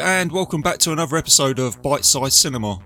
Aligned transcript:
And 0.00 0.32
welcome 0.32 0.62
back 0.62 0.78
to 0.78 0.92
another 0.92 1.16
episode 1.16 1.58
of 1.58 1.82
Bite 1.82 2.04
Size 2.04 2.34
Cinema. 2.34 2.78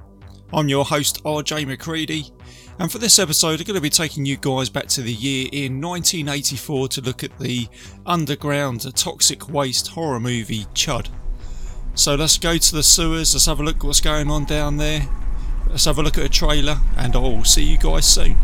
I'm 0.53 0.69
your 0.69 0.85
host, 0.85 1.23
RJ 1.25 1.67
McCready, 1.67 2.33
and 2.79 2.91
for 2.91 2.99
this 2.99 3.19
episode, 3.19 3.61
I'm 3.61 3.67
going 3.67 3.77
to 3.77 3.81
be 3.81 3.91
taking 3.91 4.27
you 4.27 4.37
guys 4.37 4.69
back 4.69 4.87
to 4.89 5.03
the 5.03 5.13
year 5.13 5.49
in 5.53 5.81
1984 5.81 6.89
to 6.89 7.01
look 7.03 7.23
at 7.23 7.39
the 7.39 7.69
underground 8.07 8.93
toxic 8.97 9.49
waste 9.49 9.89
horror 9.89 10.19
movie 10.19 10.65
Chud. 10.75 11.09
So 11.95 12.17
let's 12.17 12.39
go 12.39 12.57
to 12.57 12.75
the 12.75 12.83
sewers, 12.83 13.35
let's 13.35 13.47
have 13.47 13.61
a 13.61 13.63
look 13.63 13.77
at 13.77 13.85
what's 13.85 14.01
going 14.01 14.31
on 14.31 14.45
down 14.45 14.77
there, 14.77 15.09
let's 15.69 15.85
have 15.85 15.99
a 15.99 16.03
look 16.03 16.19
at 16.19 16.25
a 16.25 16.29
trailer, 16.29 16.79
and 16.97 17.15
I'll 17.15 17.45
see 17.45 17.63
you 17.63 17.79
guys 17.79 18.07
soon. 18.07 18.37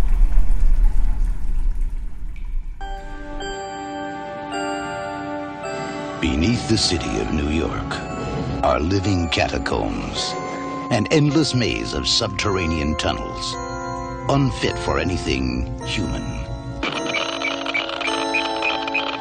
Beneath 6.21 6.69
the 6.69 6.79
city 6.79 7.19
of 7.21 7.32
New 7.32 7.49
York 7.49 8.12
are 8.63 8.79
living 8.79 9.29
catacombs, 9.30 10.32
an 10.93 11.07
endless 11.10 11.52
maze 11.55 11.95
of 11.95 12.07
subterranean 12.07 12.96
tunnels, 12.96 13.54
unfit 14.30 14.79
for 14.79 15.01
anything 15.01 15.66
human. 15.85 16.23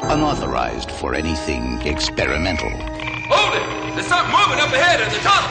Unauthorized 0.04 0.90
for 0.92 1.14
anything 1.14 1.80
experimental. 1.82 2.70
Hold 2.70 3.54
it! 3.56 3.94
There's 3.94 4.06
something 4.06 4.32
moving 4.32 4.60
up 4.60 4.72
ahead 4.72 5.00
in 5.00 5.08
the 5.08 5.18
tunnel! 5.18 5.50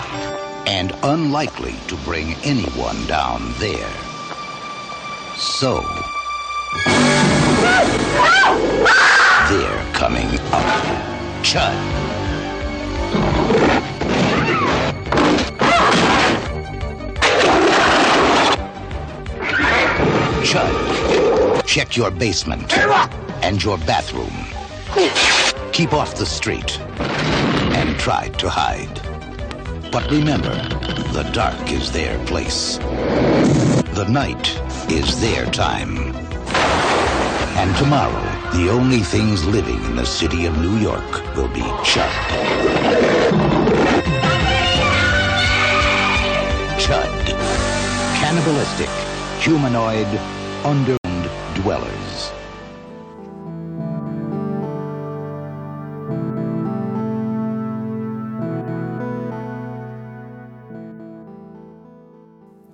And 0.68 0.96
unlikely 1.04 1.76
to 1.88 1.96
bring 1.98 2.36
anyone 2.44 3.06
down 3.08 3.54
there. 3.58 3.92
So. 5.36 5.82
Ah! 6.86 7.82
Ah! 8.88 9.48
They're 9.50 9.94
coming 9.94 10.40
up. 10.54 11.44
Chud. 11.44 11.81
Check 21.72 21.96
your 21.96 22.12
basement 22.12 22.78
and 23.44 23.64
your 23.64 23.78
bathroom. 23.78 24.46
Keep 25.72 25.94
off 25.94 26.18
the 26.18 26.26
street 26.26 26.78
and 27.80 27.98
try 27.98 28.28
to 28.28 28.50
hide. 28.50 29.00
But 29.90 30.12
remember, 30.12 30.54
the 31.14 31.24
dark 31.32 31.72
is 31.72 31.90
their 31.90 32.20
place. 32.26 32.78
The 33.96 34.06
night 34.10 34.50
is 34.92 35.22
their 35.22 35.46
time. 35.46 35.98
And 37.56 37.74
tomorrow, 37.78 38.22
the 38.52 38.70
only 38.70 39.00
things 39.00 39.46
living 39.46 39.82
in 39.86 39.96
the 39.96 40.06
city 40.06 40.48
of 40.48 40.58
New 40.58 40.76
York 40.76 41.12
will 41.38 41.48
be 41.54 41.62
Chud. 41.88 42.12
Chud. 46.84 47.14
Cannibalistic, 48.20 48.90
humanoid, 49.40 50.08
underground 50.66 51.01
dwellers. 51.62 52.32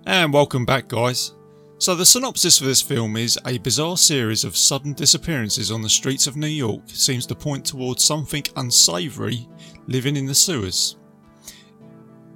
And 0.06 0.32
welcome 0.32 0.66
back, 0.66 0.88
guys. 0.88 1.34
So, 1.80 1.96
the 1.96 2.06
synopsis 2.06 2.58
for 2.58 2.66
this 2.66 2.82
film 2.82 3.18
is 3.18 3.38
a 3.46 3.58
bizarre 3.58 3.98
series 3.98 4.44
of 4.44 4.56
sudden 4.56 4.94
disappearances 4.94 5.70
on 5.70 5.82
the 5.82 5.90
streets 5.90 6.26
of 6.26 6.38
New 6.38 6.48
York 6.48 6.82
seems 6.88 7.26
to 7.28 7.36
point 7.36 7.66
towards 7.66 8.04
something 8.04 8.44
unsavoury 8.56 9.48
living 9.88 10.16
in 10.16 10.26
the 10.26 10.34
sewers. 10.34 10.96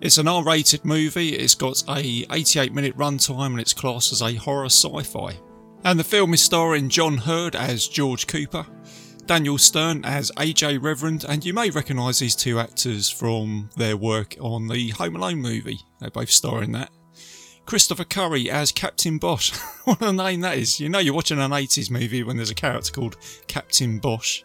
It's 0.02 0.18
an 0.18 0.28
R 0.28 0.44
rated 0.44 0.84
movie, 0.84 1.30
it's 1.30 1.56
got 1.56 1.82
a 1.88 2.26
88 2.30 2.74
minute 2.74 2.98
runtime 2.98 3.52
and 3.52 3.62
it's 3.62 3.74
classed 3.74 4.12
as 4.12 4.22
a 4.22 4.36
horror 4.36 4.66
sci 4.66 5.02
fi. 5.04 5.40
And 5.84 6.00
the 6.00 6.04
film 6.04 6.34
is 6.36 6.44
starring 6.44 6.90
John 6.90 7.18
Heard 7.18 7.56
as 7.56 7.88
George 7.88 8.28
Cooper, 8.28 8.68
Daniel 9.26 9.58
Stern 9.58 10.06
as 10.06 10.32
AJ 10.38 10.82
Reverend, 10.82 11.26
and 11.28 11.44
you 11.44 11.56
may 11.56 11.72
recognise 11.72 12.20
these 12.20 12.36
two 12.36 12.60
actors 12.60 13.10
from 13.10 13.72
their 13.76 13.98
work 13.98 14.36
on 14.40 14.68
the 14.68 14.90
Home 14.92 15.16
Alone 15.16 15.40
movie. 15.42 15.80
They 16.00 16.10
both 16.10 16.30
star 16.30 16.62
in 16.62 16.72
that. 16.74 16.92
Christopher 17.66 18.04
Curry 18.04 18.48
as 18.50 18.72
Captain 18.72 19.18
Bosch. 19.18 19.58
what 19.86 20.02
a 20.02 20.14
name 20.14 20.42
that 20.42 20.60
is. 20.60 20.80
You 20.80 20.88
know 20.88 21.00
you're 21.00 21.16
watching 21.16 21.40
an 21.40 21.50
80s 21.50 21.90
movie 21.90 22.22
when 22.22 22.38
there's 22.38 22.52
a 22.52 22.56
character 22.56 22.92
called 22.92 23.18
Captain 23.48 23.98
Bosch. 23.98 24.44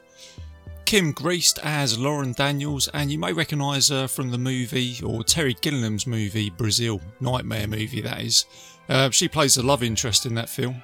Kim 0.86 1.12
Greist 1.12 1.58
as 1.62 1.98
Lauren 1.98 2.32
Daniels, 2.32 2.88
and 2.94 3.10
you 3.10 3.18
may 3.18 3.34
recognise 3.34 3.88
her 3.88 4.08
from 4.08 4.30
the 4.30 4.38
movie, 4.38 5.00
or 5.04 5.22
Terry 5.22 5.54
Gilliam's 5.60 6.06
movie, 6.06 6.48
Brazil, 6.48 7.00
Nightmare 7.20 7.66
movie 7.66 8.00
that 8.00 8.22
is. 8.22 8.47
Uh, 8.88 9.10
she 9.10 9.28
plays 9.28 9.56
the 9.56 9.62
love 9.62 9.82
interest 9.82 10.24
in 10.24 10.34
that 10.36 10.48
film. 10.48 10.82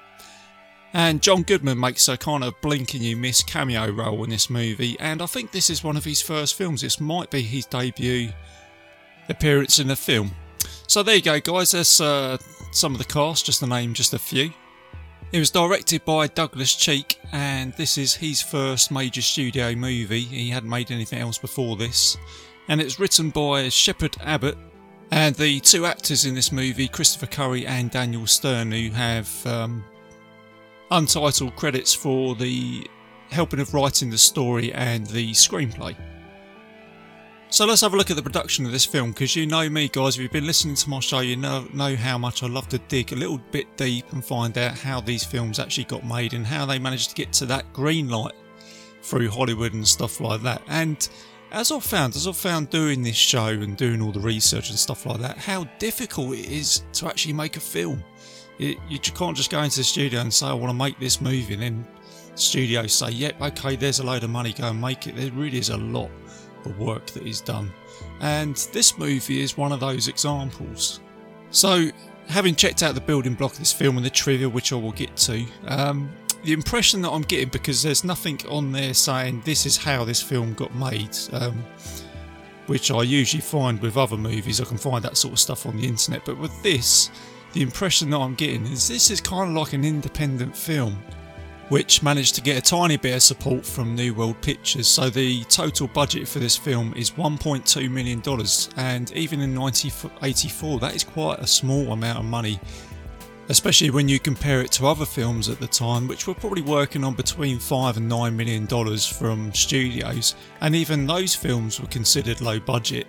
And 0.93 1.23
John 1.23 1.41
Goodman 1.41 1.79
makes 1.79 2.07
a 2.07 2.17
kind 2.17 2.43
of 2.43 2.59
blink 2.61 2.93
and 2.93 3.01
you 3.01 3.17
miss 3.17 3.41
cameo 3.41 3.89
role 3.89 4.23
in 4.23 4.29
this 4.29 4.49
movie, 4.49 4.95
and 4.99 5.23
I 5.23 5.25
think 5.25 5.51
this 5.51 5.71
is 5.71 5.83
one 5.83 5.97
of 5.97 6.05
his 6.05 6.21
first 6.21 6.53
films. 6.53 6.81
This 6.81 6.99
might 6.99 7.31
be 7.31 7.41
his 7.41 7.65
debut 7.65 8.29
appearance 9.27 9.79
in 9.79 9.89
a 9.89 9.95
film. 9.95 10.31
So 10.87 11.01
there 11.01 11.15
you 11.15 11.21
go, 11.21 11.39
guys. 11.39 11.71
That's 11.71 11.99
uh, 11.99 12.37
some 12.71 12.91
of 12.93 12.99
the 12.99 13.05
cast, 13.05 13.47
just 13.47 13.59
to 13.61 13.67
name 13.67 13.95
just 13.95 14.13
a 14.13 14.19
few. 14.19 14.51
It 15.31 15.39
was 15.39 15.49
directed 15.49 16.05
by 16.05 16.27
Douglas 16.27 16.75
Cheek, 16.75 17.19
and 17.31 17.73
this 17.73 17.97
is 17.97 18.13
his 18.13 18.43
first 18.43 18.91
major 18.91 19.23
studio 19.23 19.73
movie. 19.73 20.21
He 20.21 20.51
hadn't 20.51 20.69
made 20.69 20.91
anything 20.91 21.19
else 21.19 21.39
before 21.39 21.75
this. 21.75 22.17
And 22.67 22.79
it's 22.79 22.99
written 22.99 23.31
by 23.31 23.69
Shepard 23.69 24.15
Abbott, 24.21 24.59
and 25.09 25.33
the 25.33 25.59
two 25.61 25.87
actors 25.87 26.25
in 26.25 26.35
this 26.35 26.51
movie, 26.51 26.87
Christopher 26.87 27.25
Curry 27.25 27.65
and 27.65 27.89
Daniel 27.89 28.27
Stern, 28.27 28.71
who 28.71 28.91
have 28.91 29.47
um, 29.47 29.83
untitled 30.91 31.55
credits 31.55 31.93
for 31.93 32.35
the 32.35 32.87
helping 33.29 33.59
of 33.59 33.73
writing 33.73 34.09
the 34.09 34.17
story 34.17 34.71
and 34.73 35.07
the 35.07 35.31
screenplay. 35.31 35.95
So 37.49 37.65
let's 37.65 37.81
have 37.81 37.93
a 37.93 37.97
look 37.97 38.09
at 38.09 38.15
the 38.15 38.23
production 38.23 38.65
of 38.65 38.71
this 38.71 38.85
film 38.85 39.11
because 39.11 39.35
you 39.35 39.45
know 39.45 39.69
me, 39.69 39.87
guys. 39.87 40.15
If 40.15 40.23
you've 40.23 40.31
been 40.31 40.47
listening 40.47 40.73
to 40.73 40.89
my 40.89 40.99
show, 40.99 41.19
you 41.19 41.35
know 41.35 41.67
know 41.71 41.95
how 41.95 42.17
much 42.17 42.41
I 42.41 42.47
love 42.47 42.67
to 42.69 42.79
dig 42.79 43.13
a 43.13 43.15
little 43.15 43.37
bit 43.51 43.77
deep 43.77 44.11
and 44.11 44.25
find 44.25 44.57
out 44.57 44.75
how 44.75 45.01
these 45.01 45.23
films 45.23 45.59
actually 45.59 45.83
got 45.83 46.03
made 46.03 46.33
and 46.33 46.47
how 46.47 46.65
they 46.65 46.79
managed 46.79 47.09
to 47.11 47.15
get 47.15 47.31
to 47.33 47.45
that 47.45 47.71
green 47.71 48.09
light 48.09 48.33
through 49.03 49.29
Hollywood 49.29 49.73
and 49.73 49.87
stuff 49.87 50.19
like 50.19 50.41
that. 50.41 50.63
And 50.67 51.07
as 51.51 51.71
I've 51.71 51.83
found, 51.83 52.15
as 52.15 52.27
I've 52.27 52.35
found 52.35 52.71
doing 52.71 53.03
this 53.03 53.15
show 53.15 53.45
and 53.45 53.77
doing 53.77 54.01
all 54.01 54.11
the 54.11 54.19
research 54.19 54.71
and 54.71 54.79
stuff 54.79 55.05
like 55.05 55.19
that, 55.19 55.37
how 55.37 55.65
difficult 55.77 56.33
it 56.33 56.49
is 56.49 56.83
to 56.93 57.07
actually 57.07 57.33
make 57.33 57.55
a 57.55 57.59
film. 57.59 58.03
It, 58.59 58.77
you 58.87 58.99
can't 58.99 59.35
just 59.35 59.49
go 59.49 59.61
into 59.61 59.77
the 59.77 59.83
studio 59.83 60.21
and 60.21 60.33
say, 60.33 60.47
I 60.47 60.53
want 60.53 60.69
to 60.69 60.77
make 60.77 60.99
this 60.99 61.19
movie, 61.21 61.53
and 61.53 61.63
then 61.63 61.87
studio 62.35 62.87
say, 62.87 63.09
yep, 63.09 63.41
okay, 63.41 63.75
there's 63.75 63.99
a 63.99 64.03
load 64.03 64.23
of 64.23 64.29
money, 64.29 64.53
go 64.53 64.69
and 64.69 64.79
make 64.79 65.07
it. 65.07 65.15
There 65.15 65.31
really 65.31 65.57
is 65.57 65.69
a 65.69 65.77
lot 65.77 66.09
of 66.65 66.77
work 66.79 67.05
that 67.07 67.23
is 67.23 67.41
done. 67.41 67.71
And 68.21 68.55
this 68.73 68.97
movie 68.97 69.41
is 69.41 69.57
one 69.57 69.71
of 69.71 69.79
those 69.79 70.07
examples. 70.07 71.01
So, 71.49 71.89
having 72.27 72.55
checked 72.55 72.83
out 72.83 72.95
the 72.95 73.01
building 73.01 73.33
block 73.33 73.53
of 73.53 73.59
this 73.59 73.73
film 73.73 73.97
and 73.97 74.05
the 74.05 74.09
trivia, 74.09 74.47
which 74.47 74.71
I 74.71 74.75
will 74.75 74.91
get 74.91 75.15
to, 75.17 75.45
um, 75.67 76.09
the 76.43 76.53
impression 76.53 77.01
that 77.01 77.09
I'm 77.09 77.21
getting 77.21 77.49
because 77.49 77.81
there's 77.81 78.03
nothing 78.03 78.39
on 78.49 78.71
there 78.71 78.93
saying 78.93 79.41
this 79.45 79.65
is 79.65 79.77
how 79.77 80.03
this 80.03 80.21
film 80.21 80.53
got 80.53 80.75
made, 80.75 81.15
um, 81.31 81.63
which 82.67 82.91
I 82.91 83.03
usually 83.03 83.41
find 83.41 83.81
with 83.81 83.97
other 83.97 84.17
movies. 84.17 84.59
I 84.59 84.65
can 84.65 84.77
find 84.77 85.03
that 85.05 85.17
sort 85.17 85.33
of 85.33 85.39
stuff 85.39 85.65
on 85.65 85.77
the 85.77 85.87
internet, 85.87 86.25
but 86.25 86.37
with 86.37 86.61
this, 86.63 87.09
the 87.53 87.61
impression 87.61 88.09
that 88.09 88.17
I'm 88.17 88.35
getting 88.35 88.65
is 88.65 88.87
this 88.87 89.09
is 89.09 89.21
kind 89.21 89.49
of 89.49 89.55
like 89.55 89.73
an 89.73 89.85
independent 89.85 90.55
film 90.55 90.97
which 91.69 92.03
managed 92.03 92.35
to 92.35 92.41
get 92.41 92.57
a 92.57 92.61
tiny 92.61 92.97
bit 92.97 93.15
of 93.15 93.23
support 93.23 93.65
from 93.65 93.95
New 93.95 94.13
World 94.13 94.39
Pictures. 94.41 94.87
So 94.87 95.09
the 95.09 95.43
total 95.45 95.87
budget 95.87 96.27
for 96.27 96.39
this 96.39 96.57
film 96.57 96.93
is 96.95 97.11
$1.2 97.11 97.89
million, 97.89 98.21
and 98.77 99.11
even 99.13 99.41
in 99.41 99.55
1984, 99.59 100.79
that 100.81 100.95
is 100.95 101.03
quite 101.03 101.39
a 101.39 101.47
small 101.47 101.93
amount 101.93 102.19
of 102.19 102.25
money, 102.25 102.59
especially 103.49 103.89
when 103.89 104.07
you 104.07 104.19
compare 104.19 104.61
it 104.61 104.71
to 104.73 104.85
other 104.85 105.05
films 105.05 105.49
at 105.49 105.59
the 105.59 105.65
time, 105.67 106.07
which 106.07 106.27
were 106.27 106.35
probably 106.35 106.61
working 106.61 107.03
on 107.03 107.15
between 107.15 107.59
5 107.59 107.97
and 107.97 108.09
9 108.09 108.35
million 108.35 108.65
dollars 108.65 109.07
from 109.07 109.53
studios, 109.53 110.35
and 110.61 110.75
even 110.75 111.07
those 111.07 111.33
films 111.33 111.79
were 111.79 111.87
considered 111.87 112.41
low 112.41 112.59
budget. 112.59 113.07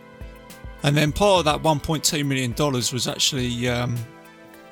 And 0.85 0.97
then 0.97 1.12
part 1.12 1.40
of 1.40 1.44
that 1.47 1.62
$1.2 1.62 2.25
million 2.26 2.55
was 2.56 3.08
actually 3.08 3.69
um, 3.69 3.97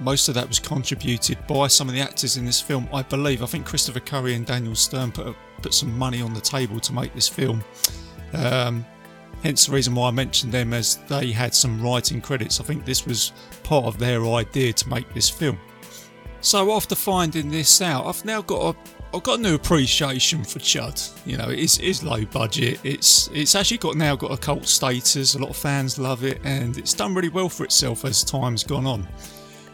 most 0.02 0.28
of 0.28 0.34
that 0.34 0.48
was 0.48 0.58
contributed 0.58 1.38
by 1.46 1.66
some 1.66 1.88
of 1.88 1.94
the 1.94 2.00
actors 2.00 2.36
in 2.36 2.44
this 2.44 2.60
film, 2.60 2.88
I 2.92 3.02
believe. 3.02 3.42
I 3.42 3.46
think 3.46 3.66
Christopher 3.66 4.00
Curry 4.00 4.34
and 4.34 4.46
Daniel 4.46 4.74
Stern 4.74 5.12
put, 5.12 5.26
a, 5.26 5.34
put 5.60 5.74
some 5.74 5.96
money 5.96 6.20
on 6.20 6.34
the 6.34 6.40
table 6.40 6.80
to 6.80 6.92
make 6.92 7.14
this 7.14 7.28
film. 7.28 7.62
Um, 8.34 8.84
hence 9.42 9.66
the 9.66 9.72
reason 9.72 9.94
why 9.94 10.08
I 10.08 10.10
mentioned 10.10 10.52
them 10.52 10.72
as 10.72 10.96
they 11.08 11.32
had 11.32 11.54
some 11.54 11.82
writing 11.82 12.20
credits. 12.20 12.60
I 12.60 12.64
think 12.64 12.84
this 12.84 13.06
was 13.06 13.32
part 13.62 13.84
of 13.86 13.98
their 13.98 14.24
idea 14.26 14.72
to 14.72 14.88
make 14.88 15.12
this 15.14 15.28
film. 15.28 15.58
So 16.40 16.72
after 16.72 16.94
finding 16.94 17.50
this 17.50 17.80
out, 17.80 18.06
I've 18.06 18.24
now 18.24 18.42
got 18.42 18.74
a 18.74 18.78
I've 19.14 19.22
got 19.22 19.40
a 19.40 19.42
new 19.42 19.54
appreciation 19.54 20.42
for 20.42 20.58
Chud. 20.58 21.10
You 21.26 21.36
know, 21.36 21.50
it 21.50 21.58
is, 21.58 21.76
it 21.78 21.84
is 21.84 22.02
low 22.02 22.24
budget. 22.24 22.80
It's 22.82 23.28
it's 23.34 23.54
actually 23.54 23.78
got 23.78 23.96
now 23.96 24.16
got 24.16 24.32
a 24.32 24.38
cult 24.38 24.66
status. 24.66 25.34
A 25.34 25.38
lot 25.38 25.50
of 25.50 25.56
fans 25.56 25.98
love 25.98 26.24
it, 26.24 26.40
and 26.44 26.78
it's 26.78 26.94
done 26.94 27.14
really 27.14 27.28
well 27.28 27.50
for 27.50 27.64
itself 27.64 28.06
as 28.06 28.24
time's 28.24 28.64
gone 28.64 28.86
on. 28.86 29.06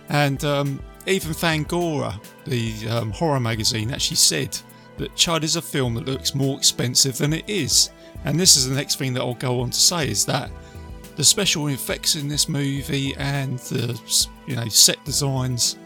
And 0.09 0.43
um, 0.45 0.81
even 1.07 1.33
Fangoria, 1.33 2.21
the 2.45 2.89
um, 2.89 3.11
horror 3.11 3.41
magazine, 3.41 3.91
actually 3.93 4.17
said 4.17 4.59
that 4.97 5.15
Chud 5.15 5.43
is 5.43 5.57
a 5.57 5.63
film 5.63 5.95
that 5.95 6.07
looks 6.07 6.35
more 6.35 6.57
expensive 6.57 7.19
than 7.19 7.33
it 7.33 7.49
is. 7.49 7.91
And 8.25 8.39
this 8.39 8.57
is 8.57 8.69
the 8.69 8.75
next 8.75 8.97
thing 8.97 9.15
that 9.15 9.21
I'll 9.21 9.35
go 9.35 9.61
on 9.61 9.71
to 9.71 9.79
say 9.79 10.09
is 10.09 10.27
that 10.27 10.51
the 11.17 11.25
special 11.25 11.69
effects 11.69 12.15
in 12.15 12.29
this 12.29 12.49
movie 12.49 13.15
and 13.17 13.59
the 13.59 14.01
you 14.47 14.55
know 14.55 14.69
set 14.69 15.05
designs 15.05 15.77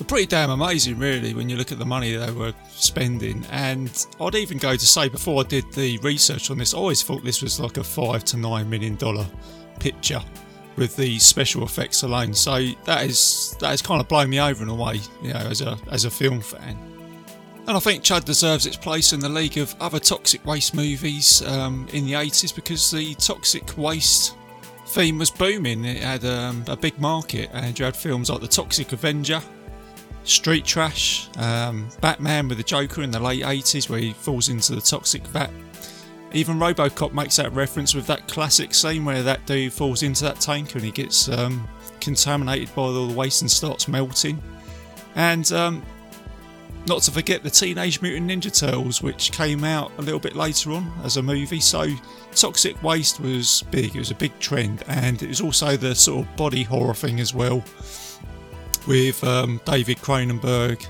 are 0.00 0.04
pretty 0.04 0.26
damn 0.26 0.50
amazing, 0.50 0.98
really, 0.98 1.34
when 1.34 1.48
you 1.48 1.56
look 1.56 1.70
at 1.70 1.78
the 1.78 1.84
money 1.84 2.16
they 2.16 2.32
were 2.32 2.52
spending. 2.68 3.44
And 3.50 4.06
I'd 4.20 4.34
even 4.34 4.58
go 4.58 4.74
to 4.74 4.86
say, 4.86 5.08
before 5.08 5.44
I 5.44 5.46
did 5.46 5.72
the 5.72 5.98
research 5.98 6.50
on 6.50 6.58
this, 6.58 6.74
I 6.74 6.78
always 6.78 7.02
thought 7.02 7.24
this 7.24 7.42
was 7.42 7.60
like 7.60 7.76
a 7.76 7.84
five 7.84 8.24
to 8.24 8.36
nine 8.36 8.68
million 8.68 8.96
dollar 8.96 9.26
picture 9.78 10.22
with 10.76 10.96
the 10.96 11.18
special 11.18 11.64
effects 11.64 12.02
alone. 12.02 12.34
So 12.34 12.68
that 12.84 13.04
is 13.04 13.56
that 13.60 13.68
has 13.68 13.82
kind 13.82 14.00
of 14.00 14.08
blown 14.08 14.30
me 14.30 14.40
over 14.40 14.62
in 14.62 14.68
a 14.68 14.74
way, 14.74 15.00
you 15.22 15.32
know, 15.32 15.40
as 15.40 15.60
a 15.60 15.78
as 15.90 16.04
a 16.04 16.10
film 16.10 16.40
fan. 16.40 16.78
And 17.66 17.76
I 17.76 17.80
think 17.80 18.04
Chud 18.04 18.24
deserves 18.24 18.66
its 18.66 18.76
place 18.76 19.14
in 19.14 19.20
the 19.20 19.28
league 19.28 19.56
of 19.56 19.74
other 19.80 19.98
toxic 19.98 20.44
waste 20.44 20.74
movies 20.74 21.40
um, 21.46 21.88
in 21.94 22.04
the 22.04 22.12
80s 22.12 22.54
because 22.54 22.90
the 22.90 23.14
toxic 23.14 23.78
waste 23.78 24.36
theme 24.88 25.18
was 25.18 25.30
booming. 25.30 25.82
It 25.84 26.02
had 26.02 26.26
um, 26.26 26.62
a 26.68 26.76
big 26.76 26.98
market, 27.00 27.48
and 27.54 27.78
you 27.78 27.86
had 27.86 27.96
films 27.96 28.28
like 28.28 28.42
The 28.42 28.48
Toxic 28.48 28.92
Avenger, 28.92 29.40
Street 30.24 30.66
Trash, 30.66 31.30
um, 31.38 31.88
Batman 32.02 32.48
with 32.48 32.58
the 32.58 32.64
Joker 32.64 33.02
in 33.02 33.10
the 33.10 33.18
late 33.18 33.42
80s, 33.42 33.88
where 33.88 33.98
he 33.98 34.12
falls 34.12 34.50
into 34.50 34.74
the 34.74 34.80
toxic 34.82 35.26
vat. 35.28 35.50
Even 36.34 36.58
Robocop 36.58 37.12
makes 37.12 37.36
that 37.36 37.52
reference 37.52 37.94
with 37.94 38.08
that 38.08 38.26
classic 38.26 38.74
scene 38.74 39.04
where 39.04 39.22
that 39.22 39.46
dude 39.46 39.72
falls 39.72 40.02
into 40.02 40.24
that 40.24 40.40
tank 40.40 40.74
and 40.74 40.82
he 40.82 40.90
gets 40.90 41.28
um, 41.28 41.66
contaminated 42.00 42.74
by 42.74 42.82
all 42.82 43.06
the 43.06 43.14
waste 43.14 43.42
and 43.42 43.50
starts 43.50 43.86
melting. 43.86 44.42
And 45.14 45.50
um, 45.52 45.84
not 46.88 47.02
to 47.02 47.12
forget 47.12 47.44
the 47.44 47.50
Teenage 47.50 48.02
Mutant 48.02 48.28
Ninja 48.28 48.52
Turtles, 48.52 49.00
which 49.00 49.30
came 49.30 49.62
out 49.62 49.92
a 49.98 50.02
little 50.02 50.18
bit 50.18 50.34
later 50.34 50.72
on 50.72 50.92
as 51.04 51.18
a 51.18 51.22
movie. 51.22 51.60
So, 51.60 51.86
toxic 52.34 52.82
waste 52.82 53.20
was 53.20 53.62
big, 53.70 53.94
it 53.94 54.00
was 54.00 54.10
a 54.10 54.16
big 54.16 54.36
trend, 54.40 54.82
and 54.88 55.22
it 55.22 55.28
was 55.28 55.40
also 55.40 55.76
the 55.76 55.94
sort 55.94 56.26
of 56.26 56.36
body 56.36 56.64
horror 56.64 56.94
thing 56.94 57.20
as 57.20 57.32
well 57.32 57.62
with 58.88 59.22
um, 59.22 59.60
David 59.64 59.98
Cronenberg. 59.98 60.84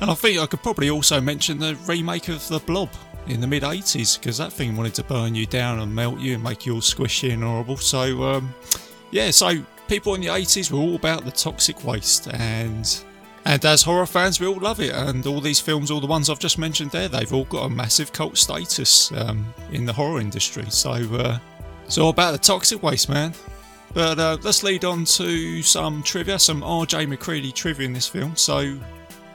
And 0.00 0.10
I 0.10 0.14
think 0.14 0.40
I 0.40 0.46
could 0.46 0.62
probably 0.62 0.88
also 0.88 1.20
mention 1.20 1.58
the 1.58 1.76
remake 1.86 2.28
of 2.28 2.48
The 2.48 2.58
Blob 2.60 2.88
in 3.26 3.40
the 3.40 3.46
mid 3.46 3.62
80s 3.62 4.18
because 4.18 4.38
that 4.38 4.52
thing 4.52 4.76
wanted 4.76 4.94
to 4.94 5.04
burn 5.04 5.34
you 5.34 5.46
down 5.46 5.80
and 5.80 5.94
melt 5.94 6.18
you 6.18 6.34
and 6.34 6.42
make 6.42 6.66
you 6.66 6.74
all 6.74 6.80
squishy 6.80 7.32
and 7.32 7.42
horrible. 7.42 7.76
So, 7.76 8.22
um, 8.24 8.54
yeah, 9.10 9.30
so 9.30 9.64
people 9.88 10.14
in 10.14 10.20
the 10.20 10.28
80s 10.28 10.70
were 10.70 10.78
all 10.78 10.96
about 10.96 11.24
the 11.24 11.30
toxic 11.30 11.84
waste 11.84 12.28
and. 12.28 13.04
And 13.44 13.64
as 13.64 13.82
horror 13.82 14.06
fans, 14.06 14.38
we 14.38 14.46
all 14.46 14.60
love 14.60 14.78
it. 14.78 14.94
And 14.94 15.26
all 15.26 15.40
these 15.40 15.58
films, 15.58 15.90
all 15.90 16.00
the 16.00 16.06
ones 16.06 16.30
I've 16.30 16.38
just 16.38 16.58
mentioned 16.58 16.92
there, 16.92 17.08
they've 17.08 17.32
all 17.32 17.46
got 17.46 17.64
a 17.64 17.68
massive 17.68 18.12
cult 18.12 18.38
status 18.38 19.10
um, 19.10 19.52
in 19.72 19.84
the 19.84 19.92
horror 19.92 20.20
industry. 20.20 20.64
So 20.68 20.92
uh, 20.92 21.38
all 21.98 22.10
about 22.10 22.30
the 22.30 22.38
toxic 22.38 22.84
waste, 22.84 23.08
man. 23.08 23.34
But 23.94 24.18
uh, 24.18 24.38
let's 24.42 24.62
lead 24.62 24.84
on 24.84 25.04
to 25.04 25.62
some 25.62 26.02
trivia, 26.02 26.38
some 26.38 26.62
RJ 26.62 27.08
McCready 27.08 27.52
trivia 27.52 27.86
in 27.86 27.92
this 27.92 28.08
film. 28.08 28.36
So 28.36 28.78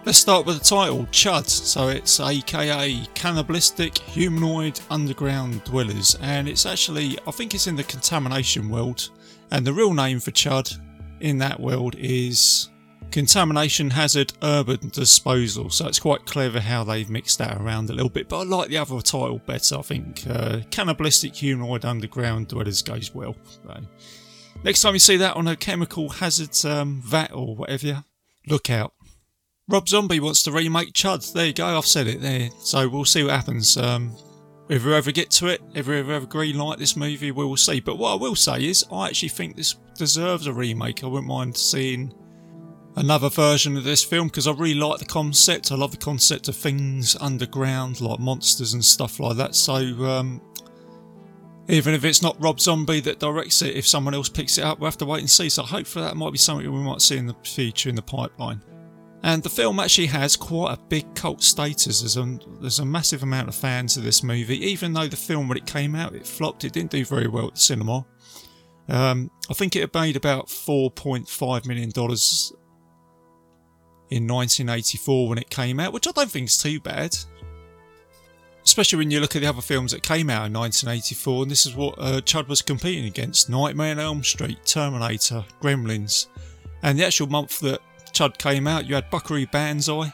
let's 0.07 0.19
start 0.19 0.45
with 0.45 0.57
the 0.57 0.63
title, 0.63 1.06
Chud. 1.12 1.50
So 1.50 1.89
it's 1.89 2.21
aka 2.21 3.06
Cannibalistic 3.13 3.98
Humanoid 3.98 4.80
Underground 4.89 5.65
Dwellers. 5.65 6.18
And 6.21 6.48
it's 6.48 6.65
actually, 6.65 7.18
I 7.27 7.31
think 7.31 7.54
it's 7.54 7.68
in 7.68 7.75
the 7.75 7.83
contamination 7.83 8.69
world. 8.69 9.09
And 9.51 9.68
the 9.68 9.74
real 9.74 9.94
name 9.94 10.21
for 10.21 10.31
Chud 10.31 10.80
in 11.19 11.38
that 11.39 11.59
world 11.59 11.98
is 12.00 12.69
Contamination 13.12 13.89
Hazard 13.89 14.31
Urban 14.44 14.88
Disposal. 14.94 15.69
So 15.69 15.88
it's 15.88 16.00
quite 16.00 16.25
clever 16.25 16.62
how 16.62 16.86
they've 16.86 17.09
mixed 17.09 17.39
that 17.39 17.57
around 17.59 17.89
a 17.89 17.94
little 17.94 18.09
bit. 18.09 18.30
But 18.30 18.39
I 18.39 18.44
like 18.44 18.69
the 18.69 18.77
other 18.77 19.01
title 19.01 19.42
better. 19.45 19.77
I 19.77 19.81
think 19.81 20.24
uh, 20.30 20.62
Cannibalistic 20.71 21.36
Humanoid 21.36 21.83
Underground 21.83 22.48
Dwellers 22.48 22.81
goes 22.81 23.13
well. 23.13 23.36
So, 23.65 23.81
next 24.63 24.83
time 24.83 24.94
you 24.94 25.00
see 25.00 25.18
that 25.18 25.36
on 25.36 25.50
a 25.50 25.57
chemical 25.57 26.07
hazards 26.07 26.63
um, 26.63 27.01
vat 27.04 27.33
or 27.33 27.57
whatever, 27.57 28.06
look 28.48 28.69
out. 28.69 28.94
Rob 29.69 29.90
Zombie 29.90 30.22
wants 30.22 30.44
to 30.44 30.52
remake 30.52 30.94
Chud. 30.94 31.34
There 31.34 31.48
you 31.48 31.54
go, 31.54 31.78
I've 31.78 31.86
said 31.86 32.08
it 32.08 32.22
there. 32.22 32.50
So 32.60 32.88
we'll 32.88 33.04
see 33.04 33.24
what 33.24 33.34
happens. 33.34 33.75
Um, 33.75 34.16
if 34.69 34.86
we 34.86 34.94
ever 34.94 35.12
get 35.12 35.30
to 35.31 35.48
it, 35.48 35.62
if 35.74 35.88
we 35.88 35.98
ever 36.00 36.25
green 36.25 36.58
light 36.58 36.80
this 36.80 36.96
movie, 36.96 37.31
we 37.31 37.44
will 37.44 37.58
see. 37.58 37.81
But 37.81 37.98
what 37.98 38.14
I 38.14 38.16
will 38.16 38.36
say 38.36 38.64
is, 38.64 38.86
I 38.90 39.08
actually 39.08 39.30
think 39.30 39.58
this 39.58 39.75
deserves 39.98 40.48
a 40.48 40.54
remake. 40.54 41.04
I 41.04 41.08
wouldn't 41.08 41.28
mind 41.28 41.58
seeing 41.58 42.14
another 42.96 43.30
version 43.30 43.75
of 43.75 43.84
this 43.84 44.06
film 44.06 44.28
because 44.28 44.48
I 44.48 44.52
really 44.54 44.74
like 44.74 45.00
the 45.00 45.06
concept. 45.06 45.69
I 45.74 45.75
love 45.75 45.92
the 45.92 45.98
concept 45.98 46.48
of 46.48 46.56
things 46.56 47.18
underground, 47.19 48.00
like 48.00 48.19
monsters 48.19 48.74
and 48.74 48.84
stuff 48.84 49.19
like 49.19 49.36
that. 49.36 49.54
So, 49.54 49.75
um, 49.75 50.42
even 51.68 51.94
if 51.94 52.06
it's 52.06 52.22
not 52.22 52.42
Rob 52.42 52.62
Zombie 52.62 53.02
that 53.02 53.19
directs 53.19 53.62
it, 53.62 53.75
if 53.75 53.86
someone 53.86 54.14
else 54.14 54.30
picks 54.30 54.58
it 54.58 54.64
up, 54.64 54.80
we'll 54.80 54.90
have 54.90 54.98
to 55.00 55.06
wait 55.06 55.19
and 55.19 55.30
see. 55.30 55.50
So, 55.50 55.64
hopefully, 55.64 56.06
that 56.06 56.16
might 56.16 56.31
be 56.31 56.38
something 56.38 56.72
we 56.72 56.80
might 56.80 57.02
see 57.02 57.18
in 57.18 57.28
the 57.28 57.36
future 57.44 57.90
in 57.90 57.96
the 57.96 58.02
pipeline. 58.02 58.62
And 59.24 59.42
the 59.42 59.50
film 59.50 59.80
actually 59.80 60.08
has 60.08 60.36
quite 60.36 60.74
a 60.74 60.81
big 60.90 61.14
cult 61.16 61.42
status. 61.42 62.02
There's 62.02 62.18
a, 62.18 62.40
there's 62.62 62.80
a 62.80 62.86
massive 62.86 63.24
amount 63.24 63.50
of 63.50 63.56
fans 63.56 63.97
of 63.97 64.04
this 64.04 64.24
movie. 64.24 64.64
Even 64.66 64.94
though 64.94 65.07
the 65.07 65.18
film, 65.18 65.47
when 65.47 65.57
it 65.57 65.66
came 65.66 65.95
out, 65.95 66.16
it 66.16 66.26
flopped, 66.26 66.64
it 66.64 66.74
didn't 66.74 66.92
do 66.92 67.04
very 67.04 67.28
well 67.28 67.47
at 67.47 67.56
the 67.56 67.59
cinema. 67.59 68.06
Um, 68.90 69.31
I 69.50 69.54
think 69.54 69.76
it 69.76 69.94
made 69.94 70.16
about 70.16 70.47
$4.5 70.47 71.66
million 71.66 71.92
in 74.09 74.28
1984 74.28 75.30
when 75.30 75.38
it 75.38 75.50
came 75.50 75.80
out, 75.80 75.94
which 75.94 76.07
I 76.07 76.12
don't 76.12 76.30
think 76.30 76.47
is 76.47 76.62
too 76.62 76.80
bad. 76.80 77.18
Especially 78.64 78.97
when 78.97 79.12
you 79.12 79.19
look 79.19 79.36
at 79.36 79.42
the 79.42 79.47
other 79.47 79.62
films 79.62 79.92
that 79.94 80.04
came 80.04 80.30
out 80.30 80.45
in 80.45 80.54
1984, 80.54 81.44
and 81.44 81.52
this 81.52 81.66
is 81.66 81.76
what 81.76 81.95
uh, 81.97 82.21
Chud 82.21 82.47
was 82.47 82.62
competing 82.62 83.06
against 83.06 83.50
Nightmare 83.50 83.92
on 83.92 84.00
Elm 84.00 84.24
Street, 84.24 84.59
Terminator, 84.66 85.44
Gremlins. 85.62 86.28
And 86.83 87.00
the 87.00 87.06
actual 87.06 87.28
month 87.28 87.59
that 87.62 87.80
Chud 88.18 88.40
came 88.40 88.66
out, 88.66 88.88
you 88.88 88.95
had 88.95 89.12
Buckaroo 89.12 89.45
Banzai 89.45 90.12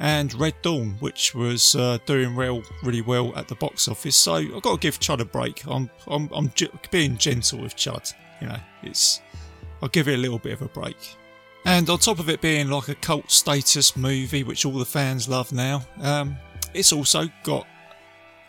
and 0.00 0.34
Red 0.34 0.54
Dawn, 0.62 0.96
which 0.98 1.32
was 1.32 1.76
uh, 1.76 1.98
doing 2.04 2.34
real, 2.34 2.64
really 2.82 3.02
well 3.02 3.32
at 3.36 3.46
the 3.46 3.54
box 3.54 3.86
office. 3.86 4.16
So 4.16 4.34
I've 4.34 4.62
got 4.62 4.72
to 4.72 4.78
give 4.80 4.98
Chud 4.98 5.20
a 5.20 5.24
break. 5.24 5.64
I'm, 5.64 5.88
I'm, 6.08 6.28
I'm 6.32 6.50
being 6.90 7.16
gentle 7.18 7.60
with 7.60 7.76
Chud. 7.76 8.12
You 8.40 8.48
know, 8.48 8.58
it's 8.82 9.20
I'll 9.80 9.88
give 9.90 10.08
it 10.08 10.14
a 10.14 10.16
little 10.16 10.40
bit 10.40 10.54
of 10.54 10.62
a 10.62 10.68
break. 10.68 10.96
And 11.64 11.88
on 11.88 12.00
top 12.00 12.18
of 12.18 12.28
it 12.28 12.40
being 12.40 12.68
like 12.68 12.88
a 12.88 12.96
cult 12.96 13.30
status 13.30 13.96
movie, 13.96 14.42
which 14.42 14.64
all 14.64 14.72
the 14.72 14.84
fans 14.84 15.28
love 15.28 15.52
now, 15.52 15.84
um, 16.00 16.36
it's 16.74 16.92
also 16.92 17.28
got 17.44 17.64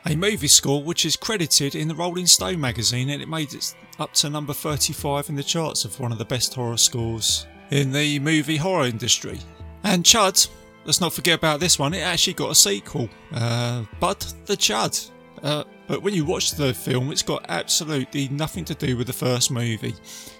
a 0.07 0.15
movie 0.15 0.47
score 0.47 0.81
which 0.83 1.05
is 1.05 1.15
credited 1.15 1.75
in 1.75 1.87
the 1.87 1.93
Rolling 1.93 2.25
Stone 2.25 2.59
magazine 2.59 3.11
and 3.11 3.21
it 3.21 3.29
made 3.29 3.53
it 3.53 3.75
up 3.99 4.13
to 4.13 4.29
number 4.31 4.53
35 4.53 5.29
in 5.29 5.35
the 5.35 5.43
charts 5.43 5.85
of 5.85 5.99
one 5.99 6.11
of 6.11 6.17
the 6.17 6.25
best 6.25 6.55
horror 6.55 6.77
scores 6.77 7.45
in 7.71 7.91
the 7.91 8.19
movie 8.19 8.57
horror 8.57 8.85
industry. 8.85 9.39
And 9.83 10.03
Chud, 10.03 10.47
let's 10.85 11.01
not 11.01 11.13
forget 11.13 11.39
about 11.39 11.59
this 11.59 11.79
one, 11.79 11.93
it 11.93 12.01
actually 12.01 12.33
got 12.33 12.51
a 12.51 12.55
sequel, 12.55 13.09
uh, 13.33 13.83
Bud 13.99 14.19
the 14.45 14.55
Chud. 14.55 15.09
Uh, 15.41 15.63
but 15.87 16.03
when 16.03 16.13
you 16.13 16.23
watch 16.23 16.51
the 16.51 16.73
film, 16.73 17.11
it's 17.11 17.23
got 17.23 17.45
absolutely 17.49 18.29
nothing 18.29 18.63
to 18.65 18.75
do 18.75 18.95
with 18.95 19.07
the 19.07 19.13
first 19.13 19.49
movie. 19.49 19.95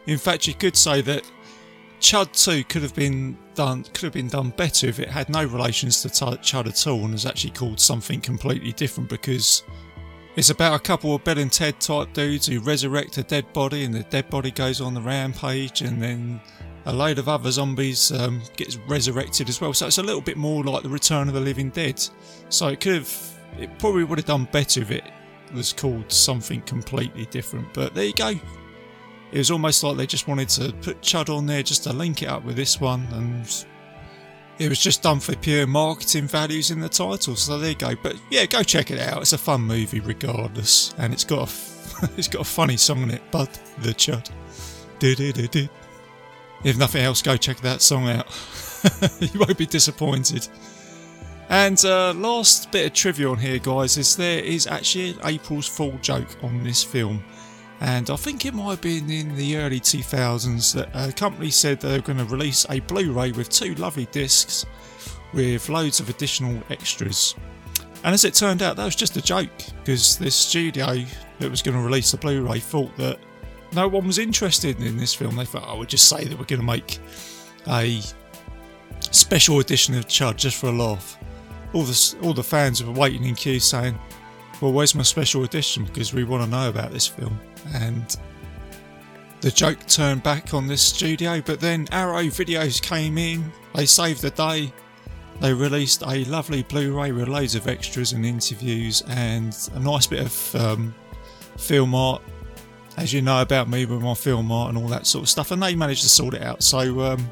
In 0.05 0.17
fact, 0.17 0.47
you 0.47 0.53
could 0.53 0.77
say 0.77 1.01
that 1.01 1.23
Chud 1.99 2.31
2 2.43 2.63
could 2.65 2.81
have 2.81 2.95
been 2.95 3.37
done 3.53 3.83
could 3.83 4.03
have 4.03 4.13
been 4.13 4.27
done 4.27 4.49
better 4.51 4.87
if 4.87 4.99
it 4.99 5.07
had 5.07 5.29
no 5.29 5.43
relations 5.45 6.01
to 6.01 6.09
Chud 6.09 6.67
at 6.67 6.87
all 6.87 7.03
and 7.03 7.13
was 7.13 7.27
actually 7.27 7.51
called 7.51 7.79
something 7.79 8.19
completely 8.21 8.71
different 8.71 9.07
because 9.07 9.63
it's 10.35 10.49
about 10.49 10.73
a 10.73 10.79
couple 10.79 11.13
of 11.13 11.23
Bill 11.23 11.37
and 11.37 11.51
Ted 11.51 11.79
type 11.79 12.11
dudes 12.13 12.47
who 12.47 12.59
resurrect 12.59 13.17
a 13.17 13.23
dead 13.23 13.51
body 13.53 13.83
and 13.83 13.93
the 13.93 14.03
dead 14.03 14.29
body 14.31 14.49
goes 14.49 14.81
on 14.81 14.95
the 14.95 15.01
rampage 15.01 15.81
and 15.81 16.01
then 16.01 16.41
a 16.85 16.93
load 16.93 17.19
of 17.19 17.29
other 17.29 17.51
zombies 17.51 18.11
um, 18.11 18.41
gets 18.55 18.77
resurrected 18.77 19.49
as 19.49 19.61
well. 19.61 19.73
So 19.73 19.87
it's 19.87 19.97
a 19.97 20.03
little 20.03 20.21
bit 20.21 20.37
more 20.37 20.63
like 20.63 20.83
the 20.83 20.89
Return 20.89 21.27
of 21.27 21.33
the 21.33 21.39
Living 21.41 21.69
Dead. 21.69 22.03
So 22.49 22.67
it 22.67 22.79
could 22.79 22.95
have, 22.95 23.39
it 23.59 23.77
probably 23.79 24.03
would 24.03 24.17
have 24.17 24.25
done 24.25 24.47
better 24.51 24.81
if 24.81 24.91
it 24.91 25.03
was 25.53 25.73
called 25.73 26.11
something 26.11 26.61
completely 26.61 27.25
different. 27.27 27.73
But 27.73 27.93
there 27.93 28.05
you 28.05 28.13
go 28.13 28.39
it 29.31 29.37
was 29.37 29.51
almost 29.51 29.83
like 29.83 29.97
they 29.97 30.05
just 30.05 30.27
wanted 30.27 30.49
to 30.49 30.73
put 30.81 31.01
Chud 31.01 31.35
on 31.35 31.45
there 31.45 31.63
just 31.63 31.83
to 31.83 31.93
link 31.93 32.21
it 32.21 32.27
up 32.27 32.43
with 32.43 32.55
this 32.55 32.81
one, 32.81 33.07
and 33.13 33.65
it 34.59 34.69
was 34.69 34.79
just 34.79 35.01
done 35.01 35.19
for 35.19 35.35
pure 35.37 35.65
marketing 35.65 36.27
values 36.27 36.69
in 36.69 36.79
the 36.79 36.89
title. 36.89 37.35
So 37.35 37.57
there 37.57 37.69
you 37.69 37.75
go. 37.75 37.95
But 38.01 38.17
yeah, 38.29 38.45
go 38.45 38.61
check 38.61 38.91
it 38.91 38.99
out. 38.99 39.21
It's 39.21 39.33
a 39.33 39.37
fun 39.37 39.61
movie 39.61 40.01
regardless, 40.01 40.93
and 40.97 41.13
it's 41.13 41.23
got 41.23 41.49
a 41.49 42.09
it's 42.17 42.27
got 42.27 42.41
a 42.41 42.49
funny 42.49 42.77
song 42.77 43.03
in 43.03 43.11
it. 43.11 43.31
Bud 43.31 43.49
the 43.79 43.93
Chud. 43.93 44.29
If 46.63 46.77
nothing 46.77 47.03
else, 47.03 47.21
go 47.21 47.37
check 47.37 47.57
that 47.61 47.81
song 47.81 48.09
out. 48.09 48.27
you 49.19 49.39
won't 49.39 49.57
be 49.57 49.65
disappointed. 49.65 50.47
And 51.49 51.83
uh, 51.83 52.13
last 52.13 52.71
bit 52.71 52.85
of 52.87 52.93
trivia 52.93 53.29
on 53.29 53.37
here, 53.37 53.59
guys, 53.59 53.97
is 53.97 54.15
there 54.15 54.39
is 54.39 54.67
actually 54.67 55.11
an 55.11 55.19
April's 55.25 55.67
Fool 55.67 55.97
joke 56.01 56.29
on 56.43 56.63
this 56.63 56.83
film. 56.83 57.23
And 57.81 58.09
I 58.09 58.15
think 58.15 58.45
it 58.45 58.53
might 58.53 58.69
have 58.69 58.81
been 58.81 59.09
in 59.09 59.35
the 59.35 59.57
early 59.57 59.79
2000s 59.79 60.73
that 60.75 60.89
a 60.93 61.11
company 61.11 61.49
said 61.49 61.81
they 61.81 61.97
were 61.97 62.03
going 62.03 62.19
to 62.19 62.25
release 62.25 62.65
a 62.69 62.79
Blu 62.81 63.11
ray 63.11 63.31
with 63.31 63.49
two 63.49 63.73
lovely 63.75 64.05
discs 64.11 64.65
with 65.33 65.67
loads 65.67 65.99
of 65.99 66.09
additional 66.09 66.61
extras. 66.69 67.35
And 68.03 68.13
as 68.13 68.23
it 68.23 68.33
turned 68.33 68.61
out, 68.61 68.77
that 68.77 68.85
was 68.85 68.95
just 68.95 69.17
a 69.17 69.21
joke 69.21 69.49
because 69.83 70.17
this 70.17 70.35
studio 70.35 71.03
that 71.39 71.49
was 71.49 71.61
going 71.61 71.75
to 71.75 71.83
release 71.83 72.11
the 72.11 72.17
Blu 72.17 72.47
ray 72.47 72.59
thought 72.59 72.95
that 72.97 73.19
no 73.73 73.87
one 73.87 74.07
was 74.07 74.17
interested 74.17 74.81
in 74.81 74.97
this 74.97 75.13
film. 75.13 75.35
They 75.35 75.45
thought, 75.45 75.65
oh, 75.67 75.77
we'll 75.77 75.85
just 75.85 76.09
say 76.09 76.25
that 76.25 76.37
we're 76.37 76.45
going 76.45 76.59
to 76.59 76.65
make 76.65 76.99
a 77.67 78.01
special 79.11 79.59
edition 79.59 79.95
of 79.95 80.07
Chud 80.07 80.35
just 80.35 80.57
for 80.57 80.67
a 80.67 80.71
laugh. 80.71 81.17
All 81.73 81.83
the, 81.83 82.15
all 82.21 82.33
the 82.33 82.43
fans 82.43 82.83
were 82.83 82.91
waiting 82.91 83.23
in 83.23 83.35
queue 83.35 83.59
saying, 83.59 83.97
well, 84.59 84.73
where's 84.73 84.93
my 84.93 85.03
special 85.03 85.43
edition? 85.43 85.85
Because 85.85 86.13
we 86.13 86.23
want 86.23 86.43
to 86.43 86.49
know 86.49 86.69
about 86.69 86.91
this 86.91 87.07
film. 87.07 87.39
And 87.73 88.15
the 89.39 89.51
joke 89.51 89.79
turned 89.87 90.21
back 90.21 90.53
on 90.53 90.67
this 90.67 90.81
studio, 90.81 91.41
but 91.41 91.59
then 91.59 91.87
Arrow 91.91 92.23
Videos 92.25 92.81
came 92.81 93.17
in, 93.17 93.51
they 93.73 93.85
saved 93.85 94.21
the 94.21 94.29
day. 94.31 94.71
They 95.39 95.53
released 95.53 96.03
a 96.05 96.23
lovely 96.25 96.61
Blu 96.61 96.95
ray 96.95 97.11
with 97.11 97.27
loads 97.27 97.55
of 97.55 97.67
extras 97.67 98.11
and 98.11 98.23
interviews 98.23 99.01
and 99.07 99.57
a 99.73 99.79
nice 99.79 100.05
bit 100.05 100.19
of 100.19 100.55
um, 100.55 100.93
film 101.57 101.95
art 101.95 102.21
as 102.97 103.13
you 103.13 103.21
know 103.21 103.41
about 103.41 103.69
me 103.69 103.85
with 103.85 104.01
my 104.01 104.13
film 104.13 104.51
art 104.51 104.69
and 104.69 104.77
all 104.77 104.89
that 104.89 105.07
sort 105.07 105.23
of 105.23 105.29
stuff, 105.29 105.51
and 105.51 105.61
they 105.61 105.75
managed 105.75 106.03
to 106.03 106.09
sort 106.09 106.33
it 106.33 106.41
out. 106.41 106.61
So 106.63 107.01
um, 107.01 107.29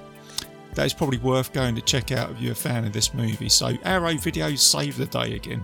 that 0.75 0.86
is 0.86 0.94
probably 0.94 1.18
worth 1.20 1.51
going 1.54 1.75
to 1.75 1.82
check 1.82 2.12
out 2.12 2.32
if 2.32 2.42
you're 2.42 2.54
a 2.54 2.56
fan 2.56 2.86
of 2.86 2.94
this 2.94 3.13
movie. 3.13 3.50
So 3.50 3.74
Arrow 3.84 4.13
Videos 4.13 4.60
saved 4.60 4.98
the 4.98 5.06
day 5.06 5.36
again. 5.36 5.62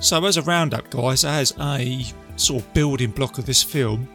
So 0.00 0.24
as 0.24 0.36
a 0.36 0.42
roundup, 0.42 0.90
guys, 0.90 1.24
as 1.24 1.54
a 1.60 2.04
sort 2.36 2.62
of 2.62 2.74
building 2.74 3.10
block 3.10 3.38
of 3.38 3.46
this 3.46 3.62
film, 3.62 4.08